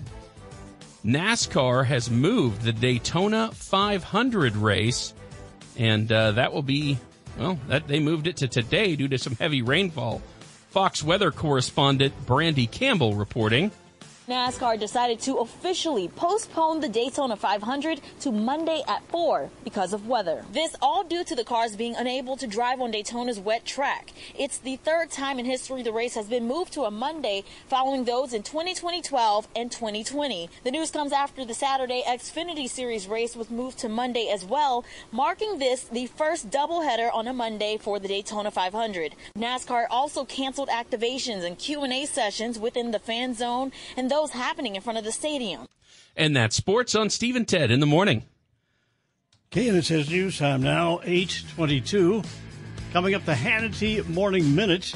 NASCAR 1.04 1.84
has 1.84 2.10
moved 2.10 2.62
the 2.62 2.72
Daytona 2.72 3.50
500 3.52 4.56
race, 4.56 5.14
and 5.76 6.10
uh, 6.10 6.32
that 6.32 6.52
will 6.52 6.62
be, 6.62 6.98
well, 7.38 7.58
that 7.68 7.86
they 7.86 8.00
moved 8.00 8.26
it 8.26 8.38
to 8.38 8.48
today 8.48 8.96
due 8.96 9.08
to 9.08 9.18
some 9.18 9.36
heavy 9.36 9.62
rainfall. 9.62 10.22
Fox 10.70 11.02
weather 11.02 11.30
correspondent 11.30 12.14
Brandy 12.26 12.66
Campbell 12.66 13.14
reporting. 13.14 13.70
NASCAR 14.28 14.76
decided 14.76 15.20
to 15.20 15.36
officially 15.36 16.08
postpone 16.08 16.80
the 16.80 16.88
Daytona 16.88 17.36
500 17.36 18.00
to 18.18 18.32
Monday 18.32 18.82
at 18.88 19.08
4 19.08 19.50
because 19.62 19.92
of 19.92 20.08
weather. 20.08 20.44
This 20.50 20.74
all 20.82 21.04
due 21.04 21.22
to 21.22 21.36
the 21.36 21.44
cars 21.44 21.76
being 21.76 21.94
unable 21.94 22.36
to 22.38 22.48
drive 22.48 22.80
on 22.80 22.90
Daytona's 22.90 23.38
wet 23.38 23.64
track. 23.64 24.12
It's 24.36 24.58
the 24.58 24.78
third 24.78 25.12
time 25.12 25.38
in 25.38 25.44
history 25.44 25.84
the 25.84 25.92
race 25.92 26.16
has 26.16 26.26
been 26.26 26.48
moved 26.48 26.72
to 26.72 26.82
a 26.82 26.90
Monday 26.90 27.44
following 27.68 28.02
those 28.02 28.32
in 28.32 28.42
2012 28.42 29.46
and 29.54 29.70
2020. 29.70 30.50
The 30.64 30.72
news 30.72 30.90
comes 30.90 31.12
after 31.12 31.44
the 31.44 31.54
Saturday 31.54 32.02
Xfinity 32.04 32.68
Series 32.68 33.06
race 33.06 33.36
was 33.36 33.48
moved 33.48 33.78
to 33.78 33.88
Monday 33.88 34.28
as 34.28 34.44
well, 34.44 34.84
marking 35.12 35.60
this 35.60 35.84
the 35.84 36.06
first 36.06 36.50
doubleheader 36.50 37.14
on 37.14 37.28
a 37.28 37.32
Monday 37.32 37.78
for 37.80 38.00
the 38.00 38.08
Daytona 38.08 38.50
500. 38.50 39.14
NASCAR 39.38 39.86
also 39.88 40.24
canceled 40.24 40.68
activations 40.68 41.44
and 41.44 41.56
Q&A 41.56 42.04
sessions 42.06 42.58
within 42.58 42.90
the 42.90 42.98
fan 42.98 43.32
zone 43.32 43.70
and 43.96 44.10
those 44.10 44.15
happening 44.24 44.76
in 44.76 44.82
front 44.82 44.98
of 44.98 45.04
the 45.04 45.12
stadium. 45.12 45.66
And 46.16 46.34
that's 46.34 46.56
sports 46.56 46.94
on 46.94 47.10
Steve 47.10 47.36
and 47.36 47.46
Ted 47.46 47.70
in 47.70 47.80
the 47.80 47.86
morning. 47.86 48.22
KNSS 49.50 50.08
News 50.08 50.38
Time 50.38 50.62
now, 50.62 51.00
822. 51.04 52.22
Coming 52.92 53.14
up, 53.14 53.24
the 53.24 53.34
Hannity 53.34 54.06
Morning 54.08 54.54
Minute. 54.54 54.94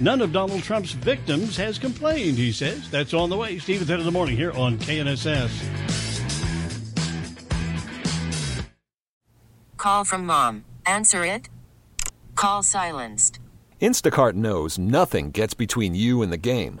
None 0.00 0.22
of 0.22 0.32
Donald 0.32 0.62
Trump's 0.62 0.92
victims 0.92 1.56
has 1.56 1.78
complained, 1.78 2.38
he 2.38 2.50
says. 2.50 2.90
That's 2.90 3.12
on 3.12 3.30
the 3.30 3.36
way. 3.36 3.58
Steve 3.58 3.80
and 3.80 3.88
Ted 3.88 4.00
in 4.00 4.06
the 4.06 4.12
morning 4.12 4.36
here 4.36 4.52
on 4.52 4.78
KNSS. 4.78 5.50
Call 9.76 10.04
from 10.04 10.24
mom. 10.24 10.64
Answer 10.86 11.24
it. 11.24 11.48
Call 12.34 12.62
silenced. 12.62 13.38
Instacart 13.80 14.34
knows 14.34 14.78
nothing 14.78 15.30
gets 15.30 15.54
between 15.54 15.94
you 15.94 16.22
and 16.22 16.32
the 16.32 16.36
game. 16.36 16.80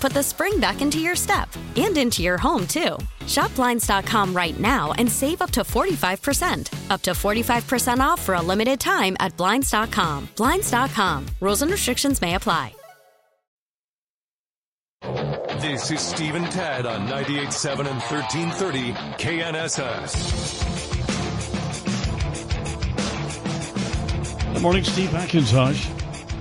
put 0.01 0.11
the 0.13 0.23
spring 0.23 0.59
back 0.59 0.81
into 0.81 0.99
your 0.99 1.15
step 1.15 1.47
and 1.77 1.97
into 1.97 2.23
your 2.23 2.37
home, 2.37 2.67
too. 2.67 2.97
Shop 3.27 3.53
Blinds.com 3.55 4.33
right 4.35 4.59
now 4.59 4.91
and 4.93 5.09
save 5.09 5.41
up 5.41 5.51
to 5.51 5.61
45%. 5.61 6.91
Up 6.91 7.01
to 7.03 7.11
45% 7.11 7.99
off 7.99 8.21
for 8.21 8.35
a 8.35 8.41
limited 8.41 8.79
time 8.79 9.15
at 9.19 9.37
Blinds.com. 9.37 10.27
Blinds.com. 10.35 11.27
Rules 11.39 11.61
and 11.61 11.71
restrictions 11.71 12.21
may 12.21 12.35
apply. 12.35 12.73
This 15.61 15.91
is 15.91 15.99
Stephen 15.99 16.43
Tad 16.45 16.85
on 16.85 17.07
98.7 17.07 17.79
and 17.87 17.99
1330 17.99 18.93
KNSS. 19.17 20.61
Good 24.53 24.61
morning, 24.61 24.83
Steve 24.83 25.09
McIntosh. 25.09 25.85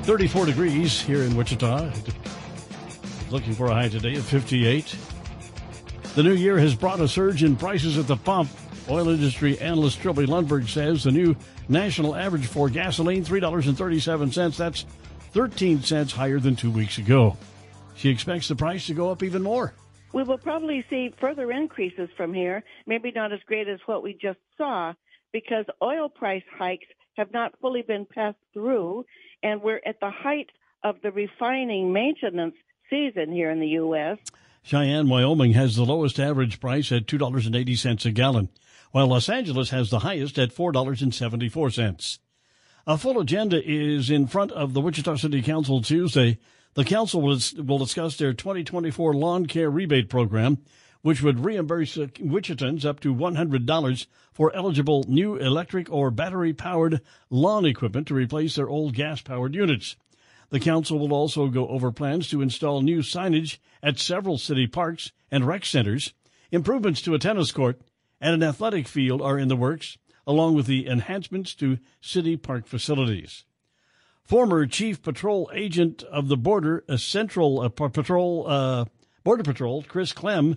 34 0.05 0.47
degrees 0.47 1.01
here 1.01 1.23
in 1.23 1.37
Wichita. 1.37 1.91
Looking 3.31 3.55
for 3.55 3.67
a 3.67 3.75
high 3.75 3.89
today 3.89 4.17
of 4.17 4.25
58. 4.25 4.97
The 6.17 6.23
new 6.25 6.33
year 6.33 6.59
has 6.59 6.75
brought 6.75 6.99
a 6.99 7.07
surge 7.07 7.45
in 7.45 7.55
prices 7.55 7.97
at 7.97 8.09
the 8.09 8.17
pump. 8.17 8.51
Oil 8.89 9.09
industry 9.09 9.57
analyst 9.61 10.01
Trilby 10.01 10.27
Lundberg 10.27 10.69
says 10.69 11.05
the 11.05 11.13
new 11.13 11.37
national 11.69 12.17
average 12.17 12.47
for 12.47 12.69
gasoline, 12.69 13.25
$3.37. 13.25 14.57
That's 14.57 14.85
13 15.31 15.81
cents 15.83 16.13
higher 16.13 16.41
than 16.41 16.57
two 16.57 16.73
weeks 16.73 16.99
ago. 16.99 17.37
She 17.95 18.09
expects 18.09 18.49
the 18.49 18.57
price 18.57 18.87
to 18.87 18.95
go 18.95 19.11
up 19.11 19.23
even 19.23 19.43
more. 19.43 19.75
We 20.13 20.25
will 20.25 20.39
probably 20.39 20.85
see 20.91 21.15
further 21.21 21.53
increases 21.53 22.09
from 22.17 22.35
here, 22.35 22.65
maybe 22.89 23.13
not 23.15 23.33
as 23.33 23.39
great 23.47 23.69
as 23.69 23.79
what 23.87 24.03
we 24.03 24.19
just 24.21 24.41
saw, 24.59 24.93
because 25.33 25.67
oil 25.81 26.09
price 26.09 26.43
hikes 26.59 26.89
have 27.17 27.33
not 27.33 27.55
fully 27.61 27.83
been 27.83 28.07
passed 28.13 28.39
through, 28.53 29.05
and 29.45 29.63
we're 29.63 29.81
at 29.87 30.01
the 30.01 30.11
height 30.11 30.51
of 30.83 30.97
the 31.05 31.13
refining 31.13 31.93
maintenance 31.93 32.55
season 32.91 33.33
here 33.33 33.51
in 33.51 33.61
the 33.61 33.69
U.S. 33.69 34.19
Cheyenne, 34.63 35.09
Wyoming 35.09 35.53
has 35.53 35.77
the 35.77 35.85
lowest 35.85 36.21
average 36.21 36.61
price 36.61 36.93
at 36.93 37.07
$2.80 37.07 38.05
a 38.05 38.11
gallon, 38.11 38.51
while 38.91 39.07
Los 39.07 39.29
Angeles 39.29 39.71
has 39.71 39.89
the 39.89 40.01
highest 40.01 40.39
at 40.39 40.55
$4.74. 40.55 42.19
A 42.87 42.99
full 42.99 43.21
agenda 43.21 43.63
is 43.65 44.11
in 44.11 44.27
front 44.27 44.53
of 44.53 44.75
the 44.75 44.81
Wichita 44.81 45.17
City 45.17 45.41
Council 45.43 45.81
Tuesday. 45.81 46.39
The 46.75 46.85
council 46.85 47.23
will, 47.23 47.79
discuss 47.79 48.17
their 48.17 48.33
2024 48.33 49.15
lawn 49.15 49.47
care 49.47 49.71
rebate 49.71 50.09
program, 50.09 50.59
which 51.03 51.23
would 51.23 51.45
reimburse 51.45 51.97
Wichitans 51.97 52.85
up 52.85 53.01
to 53.01 53.15
$100 53.15 54.07
for 54.33 54.55
eligible 54.55 55.05
new 55.09 55.37
electric 55.37 55.91
or 55.91 56.11
battery 56.11 56.53
powered 56.53 57.01
lawn 57.31 57.65
equipment 57.65 58.07
to 58.09 58.15
replace 58.15 58.57
their 58.57 58.69
old 58.69 58.95
gas 58.95 59.21
powered 59.21 59.55
units. 59.55 59.97
The 60.51 60.61
council 60.61 60.99
will 60.99 61.15
also 61.15 61.49
go 61.49 61.69
over 61.69 61.93
plans 61.93 62.29
to 62.29 62.43
install 62.43 62.83
new 62.83 62.99
signage 62.99 63.59
at 63.83 63.99
several 63.99 64.37
city 64.37 64.67
parks 64.67 65.13
and 65.31 65.47
rec 65.47 65.65
centers. 65.65 66.13
Improvements 66.51 67.01
to 67.03 67.15
a 67.15 67.19
tennis 67.19 67.53
court 67.53 67.81
and 68.21 68.35
an 68.35 68.43
athletic 68.43 68.89
field 68.89 69.23
are 69.23 69.39
in 69.39 69.49
the 69.49 69.57
works, 69.57 69.97
along 70.27 70.55
with 70.55 70.67
the 70.67 70.87
enhancements 70.87 71.55
to 71.55 71.79
city 72.01 72.37
park 72.37 72.67
facilities. 72.67 73.45
Former 74.25 74.67
Chief 74.67 75.01
Patrol 75.03 75.51
Agent 75.55 76.03
of 76.05 76.29
the 76.29 76.37
Border, 76.37 76.85
uh, 76.89 76.97
Central 76.97 77.61
uh, 77.61 77.69
Patrol, 77.69 78.47
uh, 78.47 78.85
Border 79.25 79.43
Patrol, 79.43 79.83
Chris 79.89 80.13
Clem, 80.13 80.57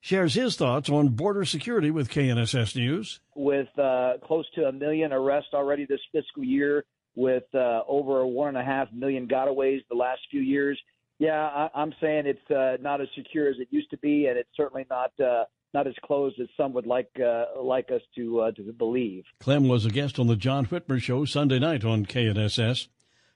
shares 0.00 0.34
his 0.34 0.56
thoughts 0.56 0.88
on 0.88 1.08
border 1.10 1.44
security 1.44 1.90
with 1.90 2.08
KNSS 2.08 2.76
News. 2.76 3.20
With 3.34 3.68
uh, 3.78 4.14
close 4.22 4.46
to 4.54 4.66
a 4.66 4.72
million 4.72 5.12
arrests 5.12 5.50
already 5.54 5.86
this 5.86 6.00
fiscal 6.12 6.44
year, 6.44 6.84
with 7.18 7.42
uh, 7.52 7.80
over 7.88 8.24
one 8.24 8.48
and 8.48 8.56
a 8.56 8.64
half 8.64 8.86
million 8.92 9.26
gotaways 9.26 9.80
the 9.90 9.96
last 9.96 10.20
few 10.30 10.40
years, 10.40 10.78
yeah, 11.18 11.68
I, 11.74 11.82
am 11.82 11.92
saying 12.00 12.26
it's 12.26 12.50
uh, 12.50 12.76
not 12.80 13.00
as 13.00 13.08
secure 13.16 13.48
as 13.48 13.56
it 13.58 13.66
used 13.70 13.90
to 13.90 13.98
be, 13.98 14.26
and 14.26 14.38
it's 14.38 14.48
certainly 14.56 14.86
not 14.88 15.10
uh, 15.20 15.44
not 15.74 15.88
as 15.88 15.94
closed 16.04 16.38
as 16.40 16.46
some 16.56 16.72
would 16.74 16.86
like 16.86 17.10
uh, 17.20 17.60
like 17.60 17.90
us 17.90 18.02
to 18.14 18.40
uh, 18.40 18.52
to 18.52 18.72
believe. 18.72 19.24
Clem 19.40 19.66
was 19.66 19.84
a 19.84 19.90
guest 19.90 20.20
on 20.20 20.28
the 20.28 20.36
John 20.36 20.66
Whitmer 20.66 21.00
Show 21.00 21.24
Sunday 21.24 21.58
night 21.58 21.84
on 21.84 22.06
KNSS. 22.06 22.86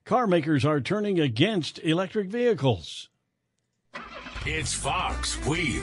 Car 0.05 0.29
makers 0.29 0.65
are 0.65 0.81
turning 0.81 1.19
against 1.19 1.81
electric 1.81 2.29
vehicles. 2.29 3.09
It's 4.47 4.73
Fox 4.73 5.45
Wheel. 5.45 5.83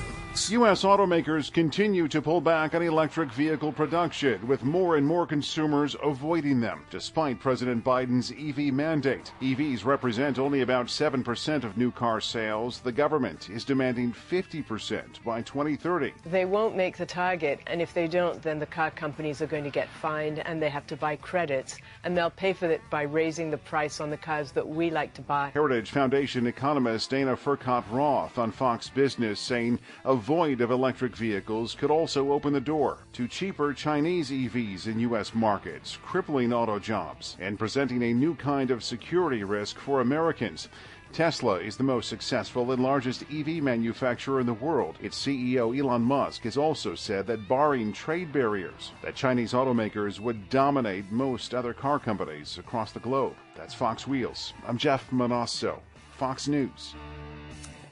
U.S. 0.49 0.83
automakers 0.83 1.51
continue 1.51 2.07
to 2.07 2.21
pull 2.21 2.41
back 2.41 2.73
on 2.73 2.81
electric 2.81 3.31
vehicle 3.33 3.71
production, 3.71 4.47
with 4.47 4.63
more 4.63 4.95
and 4.95 5.05
more 5.05 5.27
consumers 5.27 5.95
avoiding 6.01 6.59
them, 6.59 6.85
despite 6.89 7.39
President 7.39 7.83
Biden's 7.83 8.31
EV 8.31 8.73
mandate. 8.73 9.31
EVs 9.41 9.85
represent 9.85 10.39
only 10.39 10.61
about 10.61 10.87
7% 10.87 11.63
of 11.63 11.77
new 11.77 11.91
car 11.91 12.19
sales. 12.19 12.79
The 12.79 12.91
government 12.91 13.49
is 13.49 13.63
demanding 13.63 14.11
50% 14.11 15.23
by 15.23 15.41
2030. 15.41 16.13
They 16.25 16.45
won't 16.45 16.75
make 16.75 16.97
the 16.97 17.05
target, 17.05 17.59
and 17.67 17.79
if 17.79 17.93
they 17.93 18.07
don't, 18.07 18.41
then 18.41 18.57
the 18.59 18.65
car 18.65 18.89
companies 18.89 19.41
are 19.43 19.47
going 19.47 19.65
to 19.65 19.69
get 19.69 19.89
fined 20.01 20.39
and 20.39 20.61
they 20.61 20.69
have 20.69 20.87
to 20.87 20.95
buy 20.95 21.15
credits, 21.15 21.77
and 22.03 22.17
they'll 22.17 22.31
pay 22.31 22.53
for 22.53 22.71
it 22.71 22.81
by 22.89 23.03
raising 23.03 23.51
the 23.51 23.57
price 23.57 23.99
on 23.99 24.09
the 24.09 24.17
cars 24.17 24.51
that 24.53 24.67
we 24.67 24.89
like 24.89 25.13
to 25.15 25.21
buy. 25.21 25.51
Heritage 25.53 25.91
Foundation 25.91 26.47
economist 26.47 27.09
Diana 27.09 27.35
Furchtgott-Roth 27.35 28.39
on 28.39 28.51
Fox 28.51 28.89
Business 28.89 29.39
saying 29.39 29.77
a 30.05 30.15
void 30.29 30.61
of 30.61 30.69
electric 30.69 31.15
vehicles 31.15 31.73
could 31.73 31.89
also 31.89 32.31
open 32.31 32.53
the 32.53 32.61
door 32.61 32.99
to 33.11 33.27
cheaper 33.27 33.73
Chinese 33.73 34.29
EVs 34.29 34.85
in 34.85 34.99
U.S. 34.99 35.33
markets, 35.33 35.97
crippling 36.05 36.53
auto 36.53 36.77
jobs 36.77 37.35
and 37.39 37.57
presenting 37.57 38.03
a 38.03 38.13
new 38.13 38.35
kind 38.35 38.69
of 38.69 38.83
security 38.83 39.43
risk 39.43 39.79
for 39.79 40.01
Americans. 40.01 40.69
Tesla 41.11 41.55
is 41.55 41.77
the 41.77 41.83
most 41.83 42.09
successful 42.09 42.71
and 42.71 42.83
largest 42.83 43.23
EV 43.33 43.63
manufacturer 43.63 44.39
in 44.39 44.45
the 44.45 44.53
world. 44.53 44.99
Its 45.01 45.17
CEO 45.17 45.75
Elon 45.75 46.03
Musk 46.03 46.43
has 46.43 46.57
also 46.57 46.93
said 46.93 47.25
that 47.25 47.47
barring 47.47 47.91
trade 47.91 48.31
barriers, 48.31 48.91
that 49.01 49.15
Chinese 49.15 49.53
automakers 49.53 50.19
would 50.19 50.47
dominate 50.51 51.11
most 51.11 51.55
other 51.55 51.73
car 51.73 51.97
companies 51.97 52.59
across 52.59 52.91
the 52.91 52.99
globe. 52.99 53.33
That's 53.57 53.73
Fox 53.73 54.05
Wheels. 54.05 54.53
I'm 54.67 54.77
Jeff 54.77 55.09
Monosson, 55.09 55.79
Fox 56.19 56.47
News. 56.47 56.93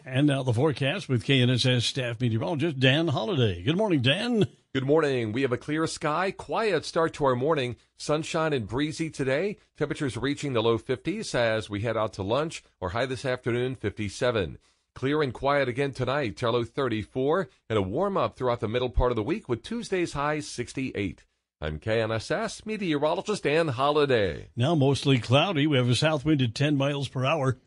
And 0.10 0.26
now 0.26 0.41
the 0.41 0.54
forecast 0.54 1.10
with 1.10 1.26
KNSS 1.26 1.82
staff 1.82 2.22
meteorologist 2.22 2.80
Dan 2.80 3.10
Holliday. 3.10 3.62
Good 3.62 3.76
morning, 3.76 4.02
Dan. 4.02 4.48
Good 4.74 4.86
morning. 4.86 5.34
We 5.34 5.41
have 5.41 5.52
a 5.52 5.58
clear 5.58 5.86
sky, 5.86 6.32
quiet 6.32 6.86
start 6.86 7.13
to 7.15 7.26
our 7.26 7.36
morning. 7.36 7.76
Sunshine 7.98 8.54
and 8.54 8.65
breezy 8.65 9.10
today. 9.10 9.58
Temperatures 9.76 10.15
reaching 10.15 10.54
the 10.54 10.63
low 10.63 10.78
50s 10.78 11.36
as 11.36 11.70
we 11.70 11.82
head 11.82 11.98
out 11.98 12.13
to 12.13 12.24
lunch, 12.24 12.63
or 12.80 12.91
high 12.91 13.06
this 13.06 13.26
afternoon, 13.26 13.76
57. 13.76 14.58
Clear 14.96 15.22
and 15.22 15.34
quiet 15.34 15.67
again 15.67 15.91
tonight, 15.91 16.41
our 16.41 16.54
low 16.54 16.63
34, 16.63 17.50
and 17.70 17.78
a 17.78 17.82
warm 17.82 18.15
up 18.15 18.38
throughout 18.38 18.62
the 18.62 18.70
middle 18.70 18.89
part 18.89 19.12
of 19.12 19.17
the 19.17 19.24
week 19.24 19.50
with 19.50 19.62
Tuesday's 19.62 20.13
high 20.13 20.39
68. 20.39 21.26
I'm 21.60 21.80
KNSS 21.80 22.65
meteorologist 22.65 23.43
Dan 23.43 23.67
Holliday. 23.67 24.48
Now 24.56 24.74
mostly 24.74 25.17
cloudy. 25.17 25.67
We 25.67 25.76
have 25.76 25.89
a 25.89 25.96
south 25.96 26.24
wind 26.24 26.41
at 26.41 26.56
10 26.56 26.78
miles 26.78 27.10
per 27.10 27.26
hour. 27.26 27.58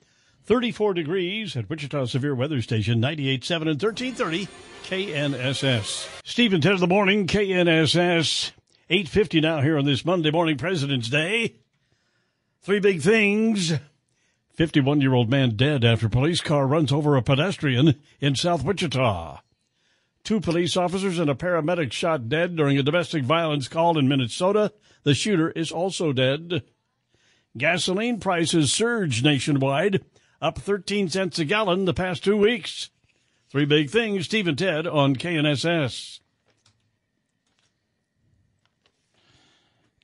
34 0.45 0.95
degrees 0.95 1.57
at 1.57 1.69
Wichita 1.69 2.07
Severe 2.07 2.35
Weather 2.35 2.63
Station, 2.63 3.01
98.7 3.01 3.57
and 3.69 3.83
1330 3.83 4.49
KNSS. 4.85 6.09
Stephen 6.25 6.61
10 6.61 6.73
of 6.73 6.81
the 6.81 6.87
morning, 6.87 7.27
KNSS. 7.27 8.53
8.50 8.91 9.43
now 9.43 9.61
here 9.61 9.79
on 9.79 9.85
this 9.85 10.05
Monday 10.05 10.31
morning, 10.31 10.57
President's 10.57 11.09
Day. 11.09 11.57
Three 12.63 12.81
big 12.81 13.01
things. 13.01 13.75
51 14.55 15.01
year 15.01 15.15
old 15.15 15.31
man 15.31 15.57
dead 15.57 15.85
after 15.85 16.09
police 16.09 16.41
car 16.41 16.67
runs 16.67 16.93
over 16.93 17.17
a 17.17 17.23
pedestrian 17.23 17.95
in 18.21 18.35
South 18.35 18.65
Wichita. 18.65 19.41
Two 20.25 20.41
police 20.41 20.77
officers 20.77 21.19
and 21.19 21.31
a 21.31 21.35
paramedic 21.35 21.93
shot 21.93 22.29
dead 22.29 22.57
during 22.57 22.77
a 22.77 22.83
domestic 22.83 23.23
violence 23.23 23.69
call 23.69 23.97
in 23.97 24.09
Minnesota. 24.09 24.73
The 25.03 25.15
shooter 25.15 25.51
is 25.51 25.73
also 25.73 26.13
dead. 26.13 26.63
Gasoline 27.57 28.21
prices 28.21 28.73
surge 28.73 29.23
nationwide 29.23 30.05
up 30.41 30.59
13 30.59 31.09
cents 31.09 31.39
a 31.39 31.45
gallon 31.45 31.85
the 31.85 31.95
past 31.95 32.25
two 32.25 32.37
weeks. 32.37 32.91
Three 33.51 33.65
big 33.65 33.91
things, 33.91 34.27
Steve 34.27 34.47
and 34.47 34.57
Ted 34.57 34.87
on 34.87 35.17
KNSS. 35.17 36.21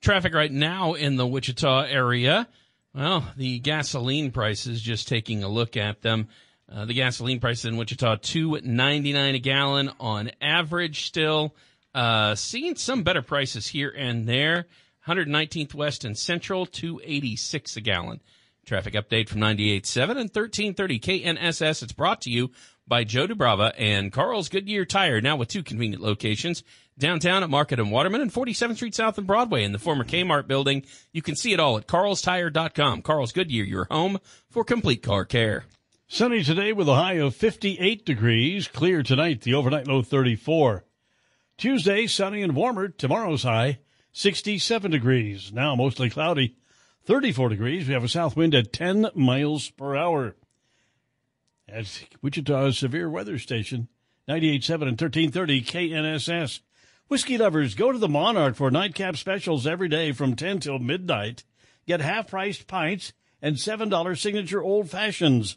Traffic 0.01 0.33
right 0.33 0.51
now 0.51 0.93
in 0.93 1.15
the 1.15 1.25
Wichita 1.25 1.85
area. 1.85 2.47
Well, 2.93 3.25
the 3.35 3.59
gasoline 3.59 4.31
prices, 4.31 4.81
just 4.81 5.07
taking 5.07 5.43
a 5.43 5.49
look 5.49 5.77
at 5.77 6.01
them. 6.01 6.27
Uh, 6.71 6.85
the 6.85 6.93
gasoline 6.93 7.39
prices 7.39 7.65
in 7.65 7.77
Wichita, 7.77 8.17
two 8.17 8.59
ninety 8.63 9.13
nine 9.13 9.35
a 9.35 9.39
gallon 9.39 9.89
on 9.99 10.31
average. 10.41 11.05
Still, 11.05 11.55
uh, 11.95 12.35
seeing 12.35 12.75
some 12.75 13.03
better 13.03 13.21
prices 13.21 13.67
here 13.67 13.93
and 13.95 14.27
there. 14.27 14.67
119th 15.07 15.73
West 15.73 16.03
and 16.03 16.17
Central, 16.17 16.65
286 16.65 17.77
a 17.77 17.81
gallon. 17.81 18.19
Traffic 18.67 18.95
update 18.95 19.29
from 19.29 19.39
98.7 19.39 20.03
and 20.09 20.29
1330 20.29 20.99
KNSS. 20.99 21.83
It's 21.83 21.93
brought 21.93 22.19
to 22.23 22.29
you 22.29 22.51
by 22.85 23.05
Joe 23.05 23.25
DuBrava 23.25 23.71
and 23.77 24.11
Carl's 24.11 24.49
Goodyear 24.49 24.83
Tire, 24.83 25.21
now 25.21 25.37
with 25.37 25.47
two 25.47 25.63
convenient 25.63 26.03
locations. 26.03 26.63
Downtown 26.99 27.43
at 27.43 27.49
Market 27.49 27.79
and 27.79 27.93
Waterman 27.93 28.19
and 28.19 28.33
47th 28.33 28.75
Street 28.75 28.93
South 28.93 29.17
and 29.17 29.25
Broadway 29.25 29.63
in 29.63 29.71
the 29.71 29.79
former 29.79 30.03
Kmart 30.03 30.47
building. 30.47 30.83
You 31.13 31.21
can 31.21 31.37
see 31.37 31.53
it 31.53 31.61
all 31.61 31.77
at 31.77 31.87
carlstire.com. 31.87 33.03
Carl's 33.03 33.31
Goodyear, 33.31 33.63
your 33.63 33.87
home 33.89 34.19
for 34.49 34.65
complete 34.65 35.01
car 35.01 35.23
care. 35.23 35.63
Sunny 36.09 36.43
today 36.43 36.73
with 36.73 36.89
a 36.89 36.95
high 36.95 37.13
of 37.13 37.35
58 37.35 38.05
degrees. 38.05 38.67
Clear 38.67 39.01
tonight, 39.01 39.43
the 39.43 39.53
overnight 39.53 39.87
low 39.87 40.01
34. 40.01 40.83
Tuesday, 41.57 42.05
sunny 42.05 42.41
and 42.41 42.53
warmer. 42.53 42.89
Tomorrow's 42.89 43.43
high, 43.43 43.79
67 44.11 44.91
degrees. 44.91 45.53
Now 45.53 45.73
mostly 45.73 46.09
cloudy. 46.09 46.57
34 47.07 47.47
degrees. 47.47 47.87
We 47.87 47.93
have 47.93 48.03
a 48.03 48.09
south 48.09 48.35
wind 48.35 48.53
at 48.53 48.73
10 48.73 49.11
miles 49.15 49.69
per 49.69 49.95
hour. 49.95 50.35
At 51.69 52.03
Wichita's 52.21 52.77
Severe 52.77 53.09
Weather 53.09 53.39
Station, 53.39 53.87
98.7 54.27 54.73
and 54.73 54.99
1330 54.99 55.61
KNSS. 55.61 56.59
Whiskey 57.07 57.37
lovers, 57.37 57.75
go 57.75 57.93
to 57.93 57.97
the 57.97 58.09
Monarch 58.09 58.57
for 58.57 58.69
nightcap 58.69 59.15
specials 59.15 59.65
every 59.65 59.87
day 59.87 60.11
from 60.11 60.35
10 60.35 60.59
till 60.59 60.79
midnight. 60.79 61.45
Get 61.87 62.01
half-priced 62.01 62.67
pints 62.67 63.13
and 63.41 63.55
$7 63.55 64.17
signature 64.17 64.61
old 64.61 64.89
fashions. 64.89 65.55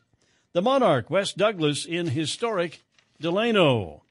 The 0.52 0.62
Monarch, 0.62 1.10
West 1.10 1.36
Douglas 1.36 1.84
in 1.84 2.06
historic 2.06 2.84
Delano. 3.20 4.04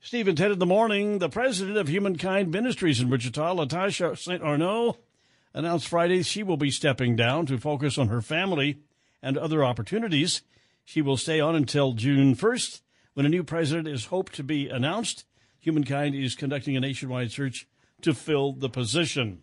Stephen 0.00 0.36
Ted 0.36 0.50
in 0.50 0.58
the 0.58 0.66
morning, 0.66 1.18
the 1.18 1.30
president 1.30 1.78
of 1.78 1.88
Humankind 1.88 2.50
Ministries 2.50 3.00
in 3.00 3.08
Wichita, 3.08 3.54
Latasha 3.54 4.18
St. 4.18 4.42
Arnaud, 4.42 4.98
announced 5.56 5.88
Friday 5.88 6.22
she 6.22 6.42
will 6.42 6.58
be 6.58 6.70
stepping 6.70 7.16
down 7.16 7.46
to 7.46 7.56
focus 7.56 7.96
on 7.96 8.08
her 8.08 8.20
family 8.20 8.78
and 9.22 9.38
other 9.38 9.64
opportunities. 9.64 10.42
She 10.84 11.00
will 11.00 11.16
stay 11.16 11.40
on 11.40 11.56
until 11.56 11.94
June 11.94 12.36
1st 12.36 12.82
when 13.14 13.24
a 13.24 13.30
new 13.30 13.42
president 13.42 13.88
is 13.88 14.04
hoped 14.04 14.34
to 14.34 14.44
be 14.44 14.68
announced. 14.68 15.24
Humankind 15.58 16.14
is 16.14 16.36
conducting 16.36 16.76
a 16.76 16.80
nationwide 16.80 17.32
search 17.32 17.66
to 18.02 18.12
fill 18.12 18.52
the 18.52 18.68
position. 18.68 19.40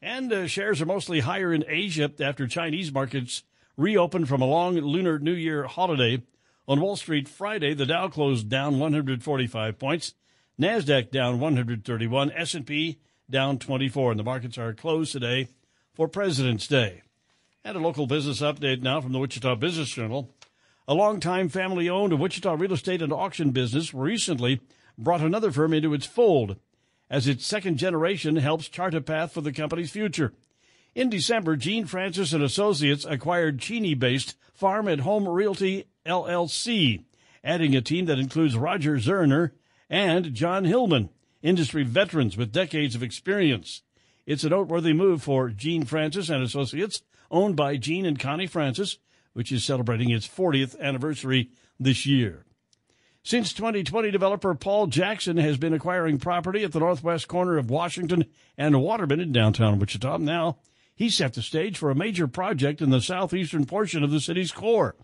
And 0.00 0.32
uh, 0.32 0.46
shares 0.46 0.80
are 0.80 0.86
mostly 0.86 1.20
higher 1.20 1.52
in 1.52 1.64
Asia 1.68 2.10
after 2.20 2.46
Chinese 2.46 2.90
markets 2.90 3.42
reopened 3.76 4.28
from 4.28 4.40
a 4.40 4.46
long 4.46 4.76
Lunar 4.76 5.18
New 5.18 5.34
Year 5.34 5.64
holiday. 5.64 6.22
On 6.66 6.80
Wall 6.80 6.96
Street 6.96 7.28
Friday, 7.28 7.74
the 7.74 7.86
Dow 7.86 8.08
closed 8.08 8.48
down 8.48 8.78
145 8.78 9.78
points, 9.78 10.14
Nasdaq 10.60 11.10
down 11.10 11.38
131, 11.38 12.32
S&P 12.32 12.98
down 13.30 13.58
24, 13.58 14.12
and 14.12 14.20
the 14.20 14.24
markets 14.24 14.58
are 14.58 14.72
closed 14.72 15.12
today 15.12 15.48
for 15.94 16.08
President's 16.08 16.66
Day. 16.66 17.02
And 17.64 17.76
a 17.76 17.80
local 17.80 18.06
business 18.06 18.40
update 18.40 18.82
now 18.82 19.00
from 19.00 19.12
the 19.12 19.18
Wichita 19.18 19.56
Business 19.56 19.90
Journal. 19.90 20.30
A 20.86 20.94
longtime 20.94 21.50
family 21.50 21.88
owned 21.88 22.18
Wichita 22.18 22.54
real 22.54 22.72
estate 22.72 23.02
and 23.02 23.12
auction 23.12 23.50
business 23.50 23.92
recently 23.92 24.60
brought 24.96 25.20
another 25.20 25.52
firm 25.52 25.74
into 25.74 25.92
its 25.92 26.06
fold 26.06 26.56
as 27.10 27.26
its 27.26 27.46
second 27.46 27.76
generation 27.76 28.36
helps 28.36 28.68
chart 28.68 28.94
a 28.94 29.00
path 29.00 29.32
for 29.32 29.40
the 29.40 29.52
company's 29.52 29.90
future. 29.90 30.32
In 30.94 31.10
December, 31.10 31.56
Gene 31.56 31.86
Francis 31.86 32.32
and 32.32 32.42
Associates 32.42 33.04
acquired 33.04 33.60
Cheney-based 33.60 34.34
Farm 34.54 34.88
and 34.88 35.02
Home 35.02 35.28
Realty 35.28 35.84
LLC, 36.06 37.04
adding 37.44 37.76
a 37.76 37.80
team 37.80 38.06
that 38.06 38.18
includes 38.18 38.56
Roger 38.56 38.96
Zerner 38.96 39.52
and 39.88 40.34
John 40.34 40.64
Hillman 40.64 41.10
industry 41.42 41.82
veterans 41.82 42.36
with 42.36 42.52
decades 42.52 42.94
of 42.94 43.02
experience. 43.02 43.82
It's 44.26 44.44
a 44.44 44.48
noteworthy 44.48 44.92
move 44.92 45.22
for 45.22 45.48
Gene 45.50 45.84
Francis 45.84 46.28
and 46.28 46.42
Associates, 46.42 47.02
owned 47.30 47.56
by 47.56 47.76
Gene 47.76 48.06
and 48.06 48.18
Connie 48.18 48.46
Francis, 48.46 48.98
which 49.32 49.52
is 49.52 49.64
celebrating 49.64 50.10
its 50.10 50.26
40th 50.26 50.78
anniversary 50.80 51.50
this 51.78 52.06
year. 52.06 52.44
Since 53.22 53.52
2020, 53.52 54.10
developer 54.10 54.54
Paul 54.54 54.86
Jackson 54.86 55.36
has 55.36 55.58
been 55.58 55.74
acquiring 55.74 56.18
property 56.18 56.64
at 56.64 56.72
the 56.72 56.80
northwest 56.80 57.28
corner 57.28 57.58
of 57.58 57.70
Washington 57.70 58.24
and 58.56 58.80
Waterman 58.80 59.20
in 59.20 59.32
downtown 59.32 59.78
Wichita. 59.78 60.18
Now, 60.18 60.58
he 60.94 61.10
set 61.10 61.34
the 61.34 61.42
stage 61.42 61.78
for 61.78 61.90
a 61.90 61.94
major 61.94 62.26
project 62.26 62.80
in 62.80 62.90
the 62.90 63.00
southeastern 63.00 63.66
portion 63.66 64.02
of 64.02 64.10
the 64.10 64.20
city's 64.20 64.50
core. 64.50 64.96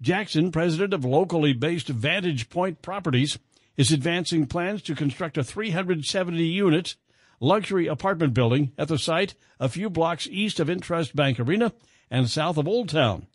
Jackson, 0.00 0.52
president 0.52 0.92
of 0.92 1.04
locally 1.04 1.52
based 1.52 1.88
Vantage 1.88 2.48
Point 2.48 2.82
Properties, 2.82 3.38
is 3.76 3.92
advancing 3.92 4.46
plans 4.46 4.82
to 4.82 4.94
construct 4.94 5.38
a 5.38 5.44
370 5.44 6.42
unit 6.44 6.96
luxury 7.40 7.86
apartment 7.86 8.34
building 8.34 8.72
at 8.78 8.88
the 8.88 8.98
site 8.98 9.34
a 9.58 9.68
few 9.68 9.90
blocks 9.90 10.28
east 10.30 10.60
of 10.60 10.68
Intrust 10.68 11.14
Bank 11.14 11.40
Arena 11.40 11.72
and 12.10 12.30
south 12.30 12.56
of 12.56 12.68
Old 12.68 12.88
Town. 12.88 13.26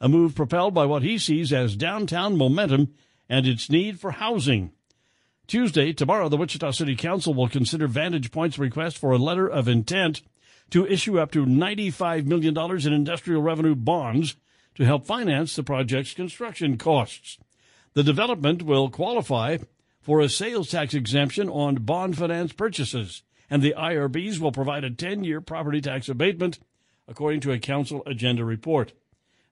A 0.00 0.08
move 0.08 0.34
propelled 0.34 0.74
by 0.74 0.84
what 0.84 1.02
he 1.02 1.18
sees 1.18 1.52
as 1.52 1.76
downtown 1.76 2.36
momentum 2.36 2.92
and 3.28 3.46
its 3.46 3.70
need 3.70 3.98
for 3.98 4.12
housing. 4.12 4.72
Tuesday, 5.46 5.92
tomorrow, 5.92 6.28
the 6.28 6.36
Wichita 6.36 6.72
City 6.72 6.96
Council 6.96 7.32
will 7.32 7.48
consider 7.48 7.86
Vantage 7.86 8.30
Point's 8.32 8.58
request 8.58 8.98
for 8.98 9.12
a 9.12 9.18
letter 9.18 9.46
of 9.48 9.68
intent 9.68 10.22
to 10.70 10.86
issue 10.86 11.18
up 11.18 11.30
to 11.32 11.46
$95 11.46 12.26
million 12.26 12.56
in 12.86 12.92
industrial 12.92 13.42
revenue 13.42 13.74
bonds 13.74 14.36
to 14.74 14.84
help 14.84 15.06
finance 15.06 15.54
the 15.54 15.62
project's 15.62 16.14
construction 16.14 16.76
costs. 16.76 17.38
The 17.92 18.02
development 18.02 18.62
will 18.62 18.90
qualify 18.90 19.58
for 20.04 20.20
a 20.20 20.28
sales 20.28 20.70
tax 20.70 20.92
exemption 20.92 21.48
on 21.48 21.76
bond 21.76 22.18
finance 22.18 22.52
purchases, 22.52 23.22
and 23.48 23.62
the 23.62 23.74
IRBs 23.76 24.38
will 24.38 24.52
provide 24.52 24.84
a 24.84 24.90
10 24.90 25.24
year 25.24 25.40
property 25.40 25.80
tax 25.80 26.10
abatement, 26.10 26.58
according 27.08 27.40
to 27.40 27.52
a 27.52 27.58
council 27.58 28.02
agenda 28.04 28.44
report. 28.44 28.92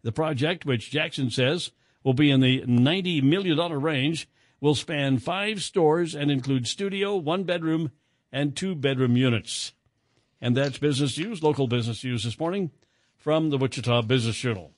The 0.03 0.13
project, 0.13 0.67
which 0.67 0.91
Jackson 0.91 1.31
says 1.31 1.71
will 2.05 2.13
be 2.13 2.31
in 2.31 2.41
the 2.41 2.61
$90 2.63 3.23
million 3.23 3.59
range, 3.81 4.29
will 4.61 4.75
span 4.75 5.17
five 5.19 5.63
stores 5.63 6.15
and 6.15 6.31
include 6.31 6.67
studio, 6.67 7.17
one 7.17 7.45
bedroom, 7.45 7.91
and 8.31 8.55
two 8.55 8.75
bedroom 8.75 9.17
units. 9.17 9.73
And 10.39 10.55
that's 10.55 10.77
business 10.77 11.17
news, 11.19 11.43
local 11.43 11.67
business 11.67 12.05
news 12.05 12.25
this 12.25 12.39
morning 12.39 12.73
from 13.17 13.49
the 13.49 13.57
Wichita 13.57 14.03
Business 14.03 14.37
Journal. 14.37 14.73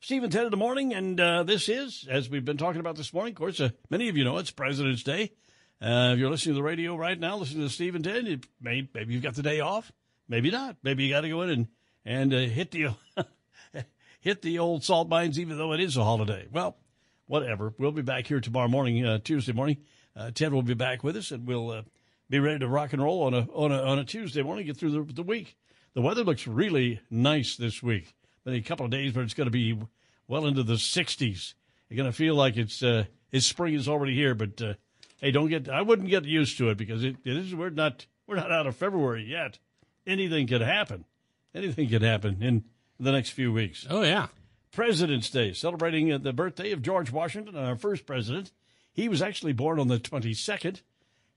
Steve 0.00 0.22
and 0.22 0.32
Ted 0.32 0.44
in 0.44 0.50
the 0.50 0.56
morning, 0.56 0.94
and 0.94 1.18
uh, 1.20 1.42
this 1.42 1.68
is, 1.68 2.06
as 2.08 2.28
we've 2.28 2.44
been 2.44 2.58
talking 2.58 2.80
about 2.80 2.96
this 2.96 3.12
morning, 3.12 3.32
of 3.32 3.38
course, 3.38 3.60
uh, 3.60 3.70
many 3.90 4.08
of 4.08 4.16
you 4.16 4.24
know 4.24 4.36
it's 4.36 4.50
President's 4.50 5.02
Day. 5.02 5.32
Uh, 5.80 6.12
if 6.12 6.18
you're 6.18 6.30
listening 6.30 6.54
to 6.54 6.58
the 6.58 6.62
radio 6.62 6.94
right 6.94 7.18
now, 7.18 7.36
listening 7.36 7.66
to 7.66 7.72
Steve 7.72 7.94
and 7.94 8.04
Ted, 8.04 8.26
you 8.26 8.40
may, 8.60 8.88
maybe 8.94 9.14
you've 9.14 9.22
got 9.22 9.34
the 9.34 9.42
day 9.42 9.60
off, 9.60 9.90
maybe 10.28 10.50
not. 10.50 10.76
Maybe 10.82 11.04
you 11.04 11.10
got 11.10 11.22
to 11.22 11.28
go 11.28 11.42
in 11.42 11.50
and, 11.50 11.68
and 12.04 12.34
uh, 12.34 12.38
hit 12.38 12.70
the 12.70 12.94
hit 14.20 14.42
the 14.42 14.58
old 14.58 14.84
salt 14.84 15.08
mines, 15.08 15.40
even 15.40 15.58
though 15.58 15.72
it 15.72 15.80
is 15.80 15.96
a 15.96 16.04
holiday. 16.04 16.46
Well, 16.52 16.76
whatever. 17.26 17.74
We'll 17.78 17.90
be 17.90 18.02
back 18.02 18.26
here 18.26 18.40
tomorrow 18.40 18.68
morning, 18.68 19.04
uh, 19.04 19.18
Tuesday 19.18 19.52
morning. 19.52 19.78
Uh, 20.14 20.30
Ted 20.30 20.52
will 20.52 20.62
be 20.62 20.74
back 20.74 21.02
with 21.02 21.16
us, 21.16 21.30
and 21.30 21.46
we'll 21.46 21.84
be 22.30 22.38
ready 22.38 22.60
to 22.60 22.68
rock 22.68 22.92
and 22.92 23.02
roll 23.02 23.22
on 23.24 23.34
a 23.34 23.48
on 23.52 23.72
a 23.72 23.82
on 23.82 23.98
a 23.98 24.04
Tuesday 24.04 24.42
morning. 24.42 24.66
Get 24.66 24.76
through 24.76 25.04
the, 25.04 25.12
the 25.12 25.22
week. 25.22 25.56
The 25.94 26.02
weather 26.02 26.22
looks 26.22 26.46
really 26.46 27.00
nice 27.10 27.56
this 27.56 27.82
week. 27.82 28.14
In 28.46 28.54
a 28.54 28.60
couple 28.60 28.84
of 28.84 28.92
days, 28.92 29.12
but 29.12 29.22
it's 29.24 29.34
going 29.34 29.48
to 29.48 29.50
be 29.50 29.76
well 30.28 30.46
into 30.46 30.62
the 30.62 30.74
60s. 30.74 31.54
You're 31.88 31.96
going 31.96 32.10
to 32.10 32.16
feel 32.16 32.36
like 32.36 32.56
it's 32.56 32.82
uh, 32.82 33.04
it's 33.32 33.46
spring 33.46 33.74
is 33.74 33.88
already 33.88 34.14
here. 34.14 34.34
But 34.34 34.62
uh, 34.62 34.74
hey, 35.20 35.32
don't 35.32 35.48
get 35.48 35.68
I 35.68 35.82
wouldn't 35.82 36.08
get 36.08 36.24
used 36.24 36.56
to 36.58 36.70
it 36.70 36.78
because 36.78 37.02
it, 37.02 37.16
it 37.24 37.36
is 37.36 37.54
we're 37.54 37.70
not 37.70 38.06
we're 38.26 38.36
not 38.36 38.52
out 38.52 38.66
of 38.66 38.76
February 38.76 39.24
yet. 39.24 39.58
Anything 40.06 40.46
could 40.46 40.60
happen. 40.60 41.04
Anything 41.54 41.88
could 41.88 42.02
happen 42.02 42.40
in 42.40 42.64
the 43.00 43.12
next 43.12 43.30
few 43.30 43.52
weeks. 43.52 43.86
Oh 43.90 44.02
yeah. 44.02 44.28
President's 44.72 45.30
Day, 45.30 45.52
celebrating 45.52 46.12
uh, 46.12 46.18
the 46.18 46.32
birthday 46.32 46.70
of 46.70 46.82
George 46.82 47.10
Washington, 47.10 47.56
our 47.56 47.76
first 47.76 48.04
president. 48.06 48.52
He 48.92 49.08
was 49.08 49.22
actually 49.22 49.54
born 49.54 49.80
on 49.80 49.88
the 49.88 49.98
22nd 49.98 50.82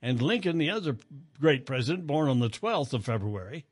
and 0.02 0.22
Lincoln, 0.22 0.58
the 0.58 0.70
other 0.70 0.98
great 1.40 1.66
president, 1.66 2.08
born 2.08 2.30
on 2.30 2.40
the 2.40 2.50
12th 2.50 2.94
of 2.94 3.06
February. 3.06 3.66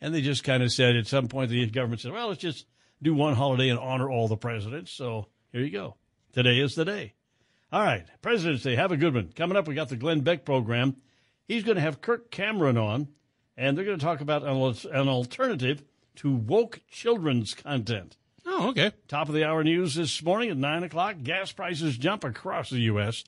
And 0.00 0.14
they 0.14 0.20
just 0.20 0.44
kind 0.44 0.62
of 0.62 0.72
said 0.72 0.96
at 0.96 1.06
some 1.06 1.28
point, 1.28 1.50
the 1.50 1.66
government 1.66 2.00
said, 2.00 2.12
well, 2.12 2.28
let's 2.28 2.40
just 2.40 2.66
do 3.04 3.14
one 3.14 3.34
holiday 3.34 3.68
and 3.68 3.78
honor 3.78 4.10
all 4.10 4.26
the 4.26 4.36
presidents. 4.36 4.90
So 4.90 5.28
here 5.52 5.60
you 5.60 5.70
go. 5.70 5.96
Today 6.32 6.58
is 6.58 6.74
the 6.74 6.84
day. 6.84 7.12
All 7.70 7.82
right, 7.82 8.06
President's 8.22 8.62
Day. 8.62 8.76
Have 8.76 8.92
a 8.92 8.96
good 8.96 9.14
one. 9.14 9.32
Coming 9.34 9.56
up, 9.56 9.68
we 9.68 9.74
got 9.74 9.88
the 9.88 9.96
Glenn 9.96 10.20
Beck 10.20 10.44
program. 10.44 10.96
He's 11.46 11.64
going 11.64 11.76
to 11.76 11.82
have 11.82 12.00
Kirk 12.00 12.30
Cameron 12.30 12.78
on, 12.78 13.08
and 13.56 13.76
they're 13.76 13.84
going 13.84 13.98
to 13.98 14.04
talk 14.04 14.20
about 14.20 14.42
an 14.42 15.08
alternative 15.08 15.82
to 16.16 16.32
woke 16.32 16.80
children's 16.88 17.52
content. 17.52 18.16
Oh, 18.46 18.68
okay. 18.70 18.92
Top 19.08 19.28
of 19.28 19.34
the 19.34 19.44
hour 19.44 19.64
news 19.64 19.94
this 19.94 20.22
morning 20.22 20.50
at 20.50 20.56
9 20.56 20.84
o'clock. 20.84 21.16
Gas 21.22 21.52
prices 21.52 21.98
jump 21.98 22.24
across 22.24 22.70
the 22.70 22.80
U.S. 22.82 23.24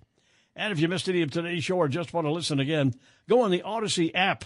And 0.54 0.72
if 0.72 0.78
you 0.78 0.88
missed 0.88 1.08
any 1.08 1.22
of 1.22 1.30
today's 1.30 1.64
show 1.64 1.76
or 1.76 1.88
just 1.88 2.14
want 2.14 2.26
to 2.26 2.32
listen 2.32 2.60
again, 2.60 2.94
go 3.28 3.40
on 3.42 3.50
the 3.50 3.62
Odyssey 3.62 4.14
app. 4.14 4.44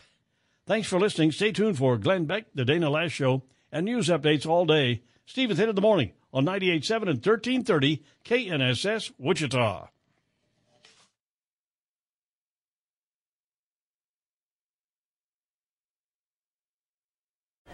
Thanks 0.67 0.89
for 0.89 0.99
listening. 0.99 1.33
Stay 1.33 1.53
tuned 1.53 1.77
for 1.79 1.99
Glenn 1.99 2.25
Beck, 2.25 2.47
the 2.55 2.65
Dana 2.65 2.89
Loesch 2.89 3.11
Show, 3.11 3.43
and 3.71 3.85
news 3.85 4.09
updates 4.09 4.47
all 4.47 4.65
day. 4.65 5.03
Steve 5.31 5.49
and 5.49 5.57
Ted 5.57 5.69
in 5.69 5.77
the 5.77 5.81
morning 5.81 6.11
on 6.35 6.45
98.7 6.45 7.03
and 7.03 7.25
1330 7.25 8.03
KNSS 8.25 9.13
Wichita. 9.17 9.87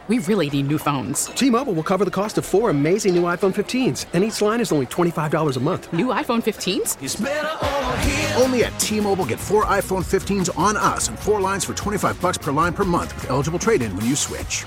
We 0.08 0.18
really 0.18 0.50
need 0.50 0.66
new 0.66 0.76
phones. 0.76 1.26
T-Mobile 1.28 1.72
will 1.72 1.82
cover 1.82 2.04
the 2.04 2.10
cost 2.10 2.36
of 2.36 2.44
four 2.44 2.68
amazing 2.68 3.14
new 3.14 3.22
iPhone 3.22 3.54
15s, 3.54 4.04
and 4.12 4.22
each 4.22 4.42
line 4.42 4.60
is 4.60 4.70
only 4.70 4.84
$25 4.86 5.56
a 5.56 5.60
month. 5.60 5.90
New 5.94 6.08
iPhone 6.08 6.42
15s? 6.44 8.38
Only 8.38 8.64
at 8.64 8.78
T-Mobile 8.78 9.24
get 9.24 9.40
four 9.40 9.64
iPhone 9.64 10.04
15s 10.04 10.56
on 10.58 10.76
us 10.76 11.08
and 11.08 11.18
four 11.18 11.40
lines 11.40 11.64
for 11.64 11.72
25 11.72 12.20
bucks 12.20 12.36
per 12.36 12.52
line 12.52 12.74
per 12.74 12.84
month 12.84 13.14
with 13.14 13.30
eligible 13.30 13.58
trade-in 13.58 13.96
when 13.96 14.04
you 14.04 14.14
switch. 14.14 14.66